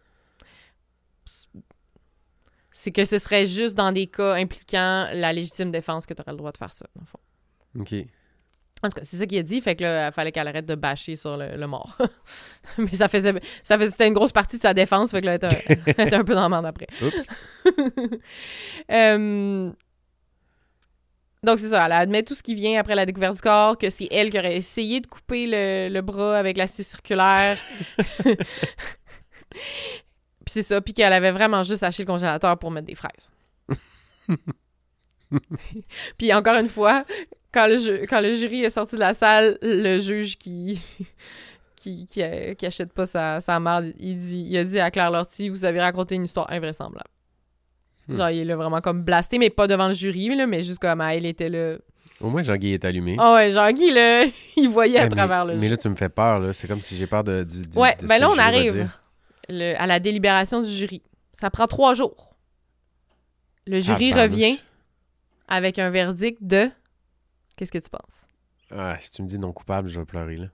[2.71, 6.33] C'est que ce serait juste dans des cas impliquant la légitime défense que tu aurais
[6.33, 7.19] le droit de faire ça, dans le fond.
[7.81, 8.07] OK.
[8.85, 10.67] En tout cas, c'est ça qu'il a dit, fait que là, il fallait qu'elle arrête
[10.67, 11.97] de bâcher sur le, le mort.
[12.79, 15.35] Mais ça faisait, ça faisait, c'était une grosse partie de sa défense, fait que là,
[15.35, 16.87] elle était, elle était un peu dans la merde après.
[17.01, 17.29] Oups.
[18.91, 19.71] Euh,
[21.45, 23.89] Donc, c'est ça, elle admet tout ce qui vient après la découverte du corps, que
[23.91, 27.57] c'est elle qui aurait essayé de couper le, le bras avec la scie circulaire.
[29.51, 33.29] puis c'est ça, puis qu'elle avait vraiment juste acheté le congélateur pour mettre des fraises.
[36.19, 37.05] puis encore une fois,
[37.53, 40.81] quand le, ju- quand le jury est sorti de la salle, le juge qui...
[41.75, 44.93] Qui, qui, euh, qui achète pas sa, sa marde, il, dit, il a dit à
[44.93, 47.09] Claire Lortie, vous avez raconté une histoire invraisemblable.
[48.07, 48.15] Hmm.
[48.17, 51.01] Genre, il l'a vraiment comme blasté, mais pas devant le jury, là, mais juste comme
[51.01, 51.79] ah, elle était là.
[52.21, 53.17] Au moins, Jean-Guy est allumé.
[53.19, 54.25] Ah ouais, Jean-Guy, là,
[54.57, 56.53] il voyait à Eh, mais- travers le Mais là, tu me fais peur, là.
[56.53, 58.89] C'est comme si j'ai peur de, du, du- Ouais, de ben là, on arrive
[59.49, 61.03] le- à la délibération du jury.
[61.33, 62.37] Ça prend trois jours.
[63.67, 64.57] Le jury revient
[65.49, 66.71] avec un verdict de...
[67.63, 68.27] Qu'est-ce que tu penses?
[68.73, 70.49] Ah, si tu me dis non coupable, je vais pleurer, là.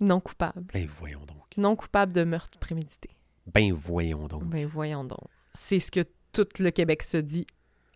[0.00, 0.62] Non coupable.
[0.72, 1.54] Ben, voyons donc.
[1.58, 3.10] Non coupable de meurtre prémédité.
[3.44, 4.44] Ben, voyons donc.
[4.44, 5.20] Ben voyons donc.
[5.52, 7.46] C'est ce que tout le Québec se dit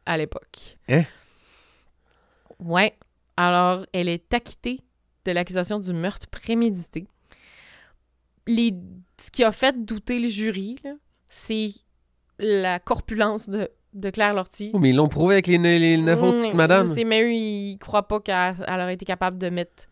[0.05, 0.77] à l'époque.
[0.91, 1.05] Hein?
[2.59, 2.99] Ouais.
[3.39, 4.83] Alors, elle est acquittée
[5.25, 7.07] de l'accusation du meurtre prémédité.
[8.47, 8.75] Les...
[9.19, 10.77] Ce qui a fait douter le jury,
[11.31, 11.73] c'est
[12.39, 14.71] la corpulence de, de Claire Lortie.
[14.75, 16.87] Oh, mais ils l'ont prouvé avec les, les neuf autres petites Mm, madames.
[16.87, 19.85] Je sais, mais eux, ils croient pas qu'elle elle aurait été capable de mettre...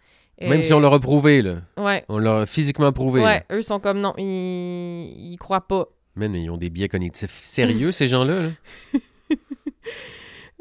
[0.42, 1.56] euh, Même si on l'a prouvé, là.
[1.76, 2.04] Ouais.
[2.08, 3.20] On l'a physiquement prouvé.
[3.22, 3.56] Ouais, là.
[3.56, 5.86] eux sont comme non, ils, ils croient pas.
[6.16, 8.40] Man, mais ils ont des biais cognitifs sérieux, ces gens-là.
[8.42, 8.48] là.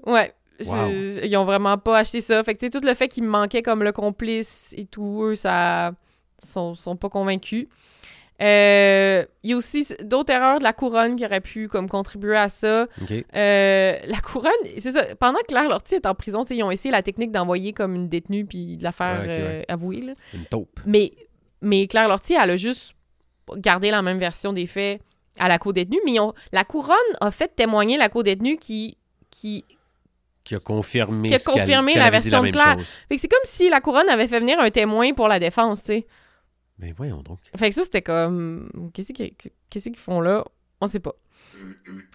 [0.05, 0.33] Ouais.
[0.65, 0.89] Wow.
[1.23, 2.43] Ils ont vraiment pas acheté ça.
[2.43, 5.21] Fait que, tu sais, tout le fait qu'il me manquait comme le complice et tout,
[5.23, 5.93] eux, ça.
[6.43, 7.67] sont, sont pas convaincus.
[8.41, 12.37] Euh, Il y a aussi d'autres erreurs de la couronne qui auraient pu comme contribuer
[12.37, 12.87] à ça.
[13.35, 15.15] Euh, la couronne, c'est ça.
[15.15, 18.07] Pendant que Claire Lortie est en prison, ils ont essayé la technique d'envoyer comme une
[18.09, 19.27] détenue puis de la faire ouais.
[19.29, 20.01] euh, avouer.
[20.01, 20.13] là.
[20.33, 20.79] Une taupe.
[20.85, 21.11] Mais,
[21.61, 22.93] mais Claire Lortie, elle a juste
[23.57, 25.01] gardé la même version des faits
[25.37, 25.99] à la co-détenue.
[26.05, 28.97] Mais ont- la couronne a fait témoigner la co-détenue qui,
[29.31, 29.65] qui
[30.43, 32.77] Qui a confirmé, Qui a confirmé la version de Claire.
[32.77, 32.95] chose.
[33.09, 35.83] Fait que c'est comme si la couronne avait fait venir un témoin pour la défense,
[35.83, 36.07] tu sais.
[36.79, 37.39] Mais voyons donc.
[37.55, 38.71] Fait que ça, c'était comme...
[38.93, 39.33] Qu'est-ce qu'ils
[39.69, 40.45] qu'est-ce qu'ils font là?
[40.81, 41.13] On sait pas.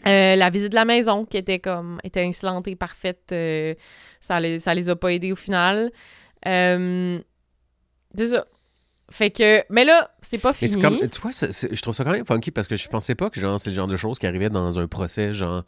[0.06, 3.74] Euh, la visite de la maison, qui était comme étincelante et parfaite, euh,
[4.20, 5.92] ça, les, ça les a pas aidés au final.
[6.46, 7.18] Euh,
[8.16, 8.46] c'est ça.
[9.10, 10.80] Fait que, mais là, c'est pas fini.
[10.80, 13.38] comme, tu vois, je trouve ça quand même funky parce que je pensais pas que
[13.38, 15.64] genre c'est le genre de choses qui arrivait dans un procès, genre,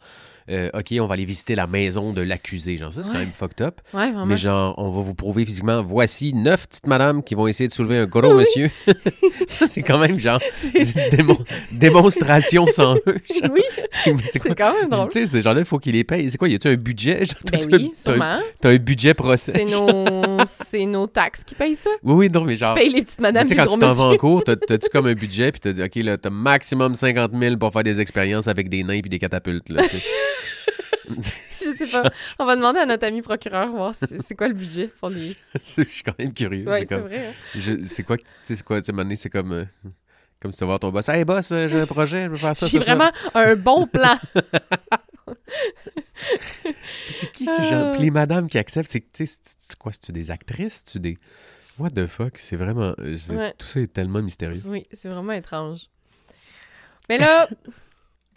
[0.49, 3.31] euh, ok, on va aller visiter la maison de l'accusé, genre ça c'est quand même
[3.33, 3.81] fucked up.
[3.93, 4.25] Ouais, vraiment.
[4.25, 7.73] Mais genre, on va vous prouver physiquement, voici neuf petites madames qui vont essayer de
[7.73, 8.69] soulever un gros monsieur.
[9.47, 10.39] ça c'est quand même genre
[11.11, 13.17] démon- démonstration sans eux.
[13.41, 13.51] genre.
[13.53, 13.61] Oui,
[14.29, 15.09] C'est quand même drôle.
[15.09, 16.29] Tu sais, ces gens-là, il faut qu'ils les payent.
[16.29, 17.25] C'est quoi, y a-tu un budget?
[17.25, 18.39] Genre, Ben oui, t'as un- sûrement.
[18.61, 19.53] T'as un budget procès?
[20.45, 21.07] C'est nos...
[21.07, 21.89] taxes qui payent ça.
[22.03, 22.73] Oui, oui, non, mais genre.
[22.73, 25.07] Payent les petites madames Tu sais, quand tu t'en vas en cours, t'as- t'as-tu comme
[25.07, 28.47] un budget, puis t'as dit, OK, là, t'as maximum 50 000 pour faire des expériences
[28.47, 30.03] avec des nains puis des catapultes, là, tu sais.
[31.09, 32.11] Je sais pas.
[32.39, 35.35] On va demander à notre ami procureur voir c'est quoi le budget pour les...
[35.55, 36.67] je suis quand même curieux.
[36.67, 37.27] Ouais, c'est comme, vrai.
[37.27, 37.77] hein.
[37.83, 39.65] c'est quoi, tu sais, c'est quoi, tu sais, c'est comme, euh,
[40.39, 42.37] comme si tu vas voir ton boss, hey boss, euh, j'ai un projet, je veux
[42.37, 42.95] faire ça, J'ai ça.
[42.95, 44.17] vraiment un bon plan.
[47.09, 47.91] C'est qui ces gens?
[47.93, 49.03] Puis les madames qui acceptent, c'est,
[49.77, 50.83] quoi, c'est-tu des actrices?
[50.83, 51.17] tu des.
[51.79, 52.37] What the fuck?
[52.37, 52.93] C'est vraiment.
[52.99, 53.53] euh, Ouais.
[53.57, 54.61] Tout ça est tellement mystérieux.
[54.65, 55.81] Oui, c'est vraiment étrange.
[57.09, 57.47] Mais là,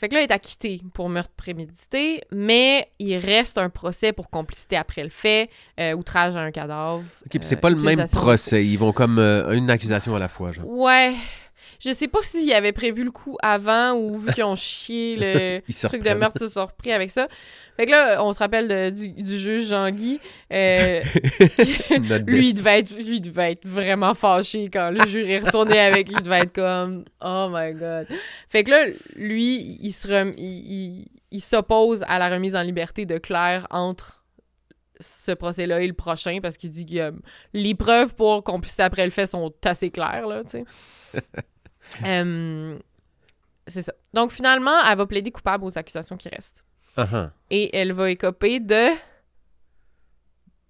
[0.00, 4.30] fait que là, il est acquitté pour meurtre prémédité, mais il reste un procès pour
[4.30, 7.00] complicité après le fait, euh, outrage à un cadavre.
[7.00, 8.64] OK, puis c'est euh, pas le même procès.
[8.64, 10.66] Ils vont comme euh, une accusation à la fois, genre.
[10.66, 11.12] Ouais.
[11.82, 15.60] Je sais pas s'ils avaient prévu le coup avant ou vu qu'ils ont chié le
[15.88, 17.26] truc de meurtre, ils se sont repris avec ça.
[17.76, 20.20] Fait que là, on se rappelle de- du, du juge Jean-Guy.
[20.52, 21.00] euh,
[22.26, 25.78] lui, il devait, être, lui, il devait être vraiment fâché quand le jury est retourné
[25.78, 26.14] avec lui.
[26.18, 28.06] Il devait être comme «Oh my God».
[28.50, 28.84] Fait que là,
[29.16, 33.66] lui, il se rem- il, il- il s'oppose à la remise en liberté de Claire
[33.70, 34.22] entre
[34.98, 37.10] ce procès-là et le prochain parce qu'il dit que euh,
[37.54, 40.64] les preuves pour qu'on puisse après le fait sont assez claires, là, tu sais.
[42.06, 42.78] Euh,
[43.66, 43.92] c'est ça.
[44.14, 46.64] Donc, finalement, elle va plaider coupable aux accusations qui restent.
[46.96, 47.30] Ah.
[47.50, 48.88] Et elle va écoper de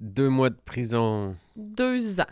[0.00, 2.26] Deux mois de prison, deux ans.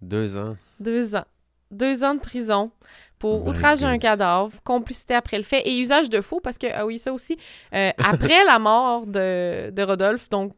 [0.00, 0.56] deux ans.
[0.80, 1.24] Deux ans.
[1.70, 2.70] Deux ans de prison
[3.18, 6.58] pour My outrage à un cadavre, complicité après le fait et usage de faux, parce
[6.58, 7.36] que, ah oui, ça aussi,
[7.74, 10.52] euh, après la mort de, de Rodolphe, donc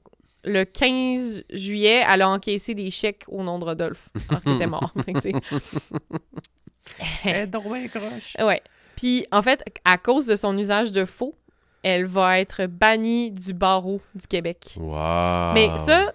[0.44, 4.66] le 15 juillet, elle a encaissé des chèques au nom de Rodolphe, alors qu'il était
[4.66, 4.92] mort.
[7.48, 8.36] Donc, ouais, croche.
[8.38, 8.62] ouais.
[8.96, 11.34] Puis, en fait, à cause de son usage de faux,
[11.82, 14.74] elle va être bannie du barreau du Québec.
[14.76, 15.52] Wow.
[15.54, 16.12] Mais ça,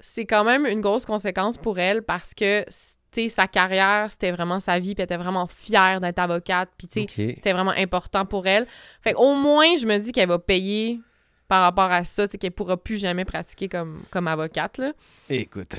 [0.00, 2.72] c'est quand même une grosse conséquence pour elle parce que, tu
[3.12, 6.88] sais, sa carrière, c'était vraiment sa vie, puis elle était vraiment fière d'être avocate, puis
[6.88, 7.34] tu sais, OK.
[7.36, 8.66] c'était vraiment important pour elle.
[9.02, 10.98] Fait au moins, je me dis qu'elle va payer
[11.46, 14.92] par rapport à ça, tu sais, qu'elle pourra plus jamais pratiquer comme, comme avocate, là.
[15.28, 15.76] Écoute,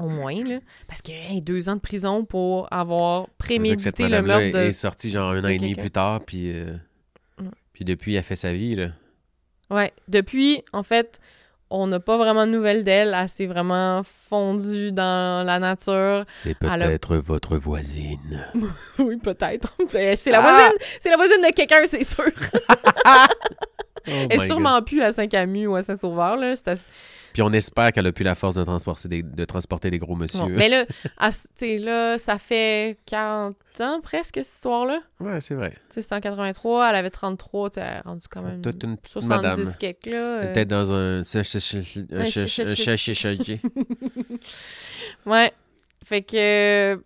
[0.00, 0.58] Au moins, là.
[0.88, 4.64] Parce que, hey, deux ans de prison pour avoir prémédité le meurtre de...
[4.64, 6.74] est sortie genre un an et demi plus tard, puis, euh,
[7.40, 7.48] Mm.
[7.72, 8.88] puis depuis, elle fait sa vie, là.
[9.70, 9.92] Ouais.
[10.08, 11.20] Depuis, en fait,
[11.70, 13.12] on n'a pas vraiment de nouvelles d'elle.
[13.18, 16.24] Elle s'est vraiment fondue dans la nature.
[16.28, 18.46] C'est a- peut-être votre voisine.
[18.98, 19.74] Oui, peut-être.
[19.88, 20.42] C'est la Ah!
[20.42, 22.24] voisine, c'est la voisine de quelqu'un, c'est sûr.
[24.06, 26.54] Oh Elle est sûrement plus à Saint-Camus ou à Saint-Sauveur, là.
[26.56, 26.90] C'est assez- God.
[27.34, 30.14] Puis on espère qu'elle a plus la force de transporter des, de transporter des gros
[30.14, 30.38] monsieur.
[30.40, 30.86] Bon, mais là,
[31.18, 31.30] à-
[31.60, 35.00] là, ça fait 40 ans presque, cette histoire-là.
[35.18, 35.76] Ouais, c'est vrai.
[35.90, 39.12] C'était en 83, elle avait 33, tu est rendue quand C'est même toute une petite
[39.14, 39.74] 70 madame.
[39.80, 40.12] quelques, là.
[40.16, 40.52] euh.
[40.52, 41.22] Peut-être dans un...
[45.26, 45.52] Ouais.
[46.04, 47.02] Fait que...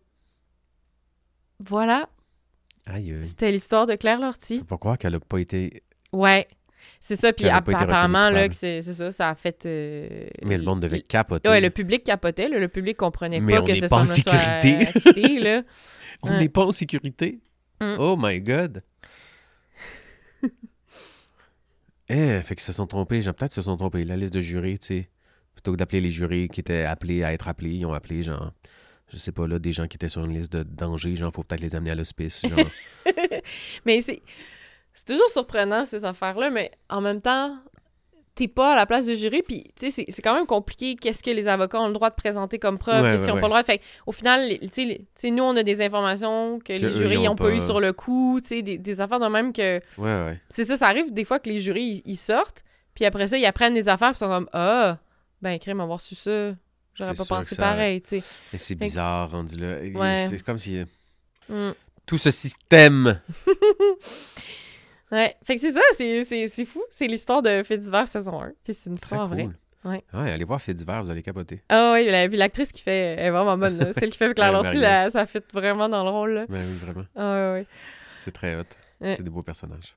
[1.61, 2.09] Voilà,
[2.87, 4.63] Aïe, c'était l'histoire de Claire Lortie.
[4.79, 5.83] Croire qu'elle a pas été...
[6.13, 6.47] Ouais.
[7.01, 9.65] C'est ça, puis apparemment, là, c'est c'est ça, ça a fait...
[9.67, 11.49] euh, Mais le monde devait capoter.
[11.49, 14.15] Ouais, le public capotait, là, le public comprenait Mais pas on que pas en soit
[14.15, 15.39] sécurité.
[15.41, 15.63] là.
[16.25, 16.39] On Ouais.
[16.41, 17.39] n'est pas en sécurité.
[17.81, 17.95] Mm.
[18.01, 18.83] Oh my God.
[22.09, 23.23] eh, fait qu'ils se sont trompés.
[23.23, 24.05] Genre, peut-être qu'ils se sont trompés.
[24.05, 25.09] La liste de jurés, tu sais.
[25.55, 28.53] Plutôt que d'appeler les jurés qui étaient appelés à être appelés, ils ont appelé, genre,
[29.13, 31.15] je sais pas, là, des gens qui étaient sur une liste de danger.
[31.17, 32.43] Genre, faut peut-être les amener à l'hospice.
[32.47, 32.69] Genre,
[33.85, 34.23] Mais c'est
[35.07, 37.57] c'est toujours surprenant, ces affaires-là, mais en même temps,
[38.35, 41.23] t'es pas à la place du jury, puis tu sais, c'est- quand même compliqué qu'est-ce
[41.23, 43.41] que les avocats ont le droit de présenter comme preuve, Ouais, qu'est-ce qu'ils ouais, ont
[43.41, 43.63] pas le droit.
[43.65, 47.51] Fait au final, tu sais, nous, on a des informations que, les jurys n'ont pas,
[47.51, 49.79] eu sur le coup, tu sais, des, des affaires de même que...
[49.99, 50.41] ouais, ouais.
[50.51, 52.63] C'est ça, ça arrive des fois que les jurys, ils, sortent,
[52.95, 54.99] puis après ça, ils apprennent des affaires, puis ils sont comme «Ah,
[55.43, 56.53] ben, crème, avoir su ça,
[56.95, 58.23] j'aurais pas pensé ça- pareil, tu sais.
[58.53, 60.27] Mais c'est bizarre, rendu là.
[60.29, 60.79] C'est comme si.
[60.79, 60.85] euh,
[61.49, 61.73] Mm.
[62.07, 63.21] Tout ce système.
[65.11, 66.83] Ouais, fait que c'est ça, c'est- c'est c'est fou.
[66.91, 69.49] C'est l'histoire de Fait divers saison 1, puis c'est une Très histoire vraie.
[69.85, 70.03] Ouais.
[70.13, 71.63] allez voir Fait divers, vous allez capoter.
[71.69, 73.79] Ah oui, la- puis l'actrice qui fait elle est vraiment bonne.
[73.79, 73.93] là.
[73.97, 76.33] Celle qui fait Claire Lortie, là, ça fit vraiment dans le rôle.
[76.35, 76.47] Là.
[76.49, 77.07] Ben oui, vraiment.
[77.17, 77.67] Ah ouais,
[78.19, 78.65] C'est très hot.
[79.01, 79.15] Ouais.
[79.17, 79.95] C'est des beaux personnages.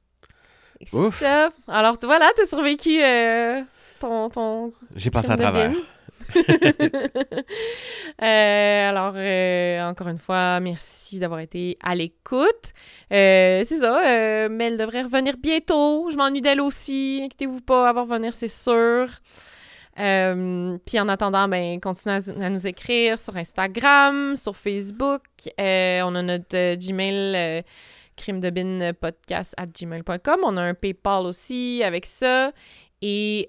[0.94, 1.22] Ouf.
[1.68, 3.62] Alors tu- voilà, t'as survécu euh,
[4.00, 5.72] ton, ton J'ai passé à travers.
[8.22, 12.74] Euh, alors, euh, encore une fois, merci d'avoir été à l'écoute.
[13.12, 16.08] Euh, c'est ça, mais elle devrait revenir bientôt.
[16.12, 17.22] Je m'ennuie d'elle aussi.
[17.24, 19.08] Inquiétez-vous pas, elle va revenir, c'est sûr.
[19.96, 25.24] Puis en attendant, ben, continuez à, nous écrire sur Instagram, sur Facebook.
[25.58, 27.64] On a notre Gmail,
[28.16, 30.40] crime at gmail.com.
[30.44, 32.52] On a un PayPal aussi avec ça.
[33.02, 33.48] Et.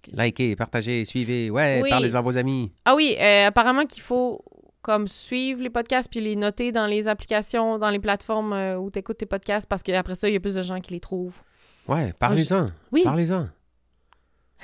[0.00, 1.50] Que- Likez, partagez, suivez.
[1.50, 1.90] Ouais, Oui.
[1.90, 2.72] parlez-en à vos amis.
[2.84, 4.44] Ah oui, euh, apparemment qu'il faut
[4.82, 8.90] comme suivre les podcasts puis les noter dans les applications, dans les plateformes euh, où
[8.90, 11.00] tu écoutes tes podcasts parce qu'après ça, il y a plus de gens qui les
[11.00, 11.40] trouvent.
[11.88, 12.70] Ouais, parlez-en.
[12.92, 13.02] Oui.
[13.04, 13.48] Parlez-en.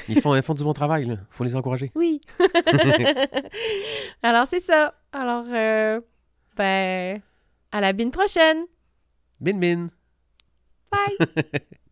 [0.09, 1.17] Ils font, ils font du bon travail, là.
[1.31, 1.93] Faut les encourager.
[1.95, 2.21] Oui.
[4.23, 4.95] Alors, c'est ça.
[5.13, 6.01] Alors, euh,
[6.57, 7.21] ben,
[7.73, 8.65] à la bine prochaine.
[9.41, 9.89] Bin bin.
[10.91, 11.29] Bye.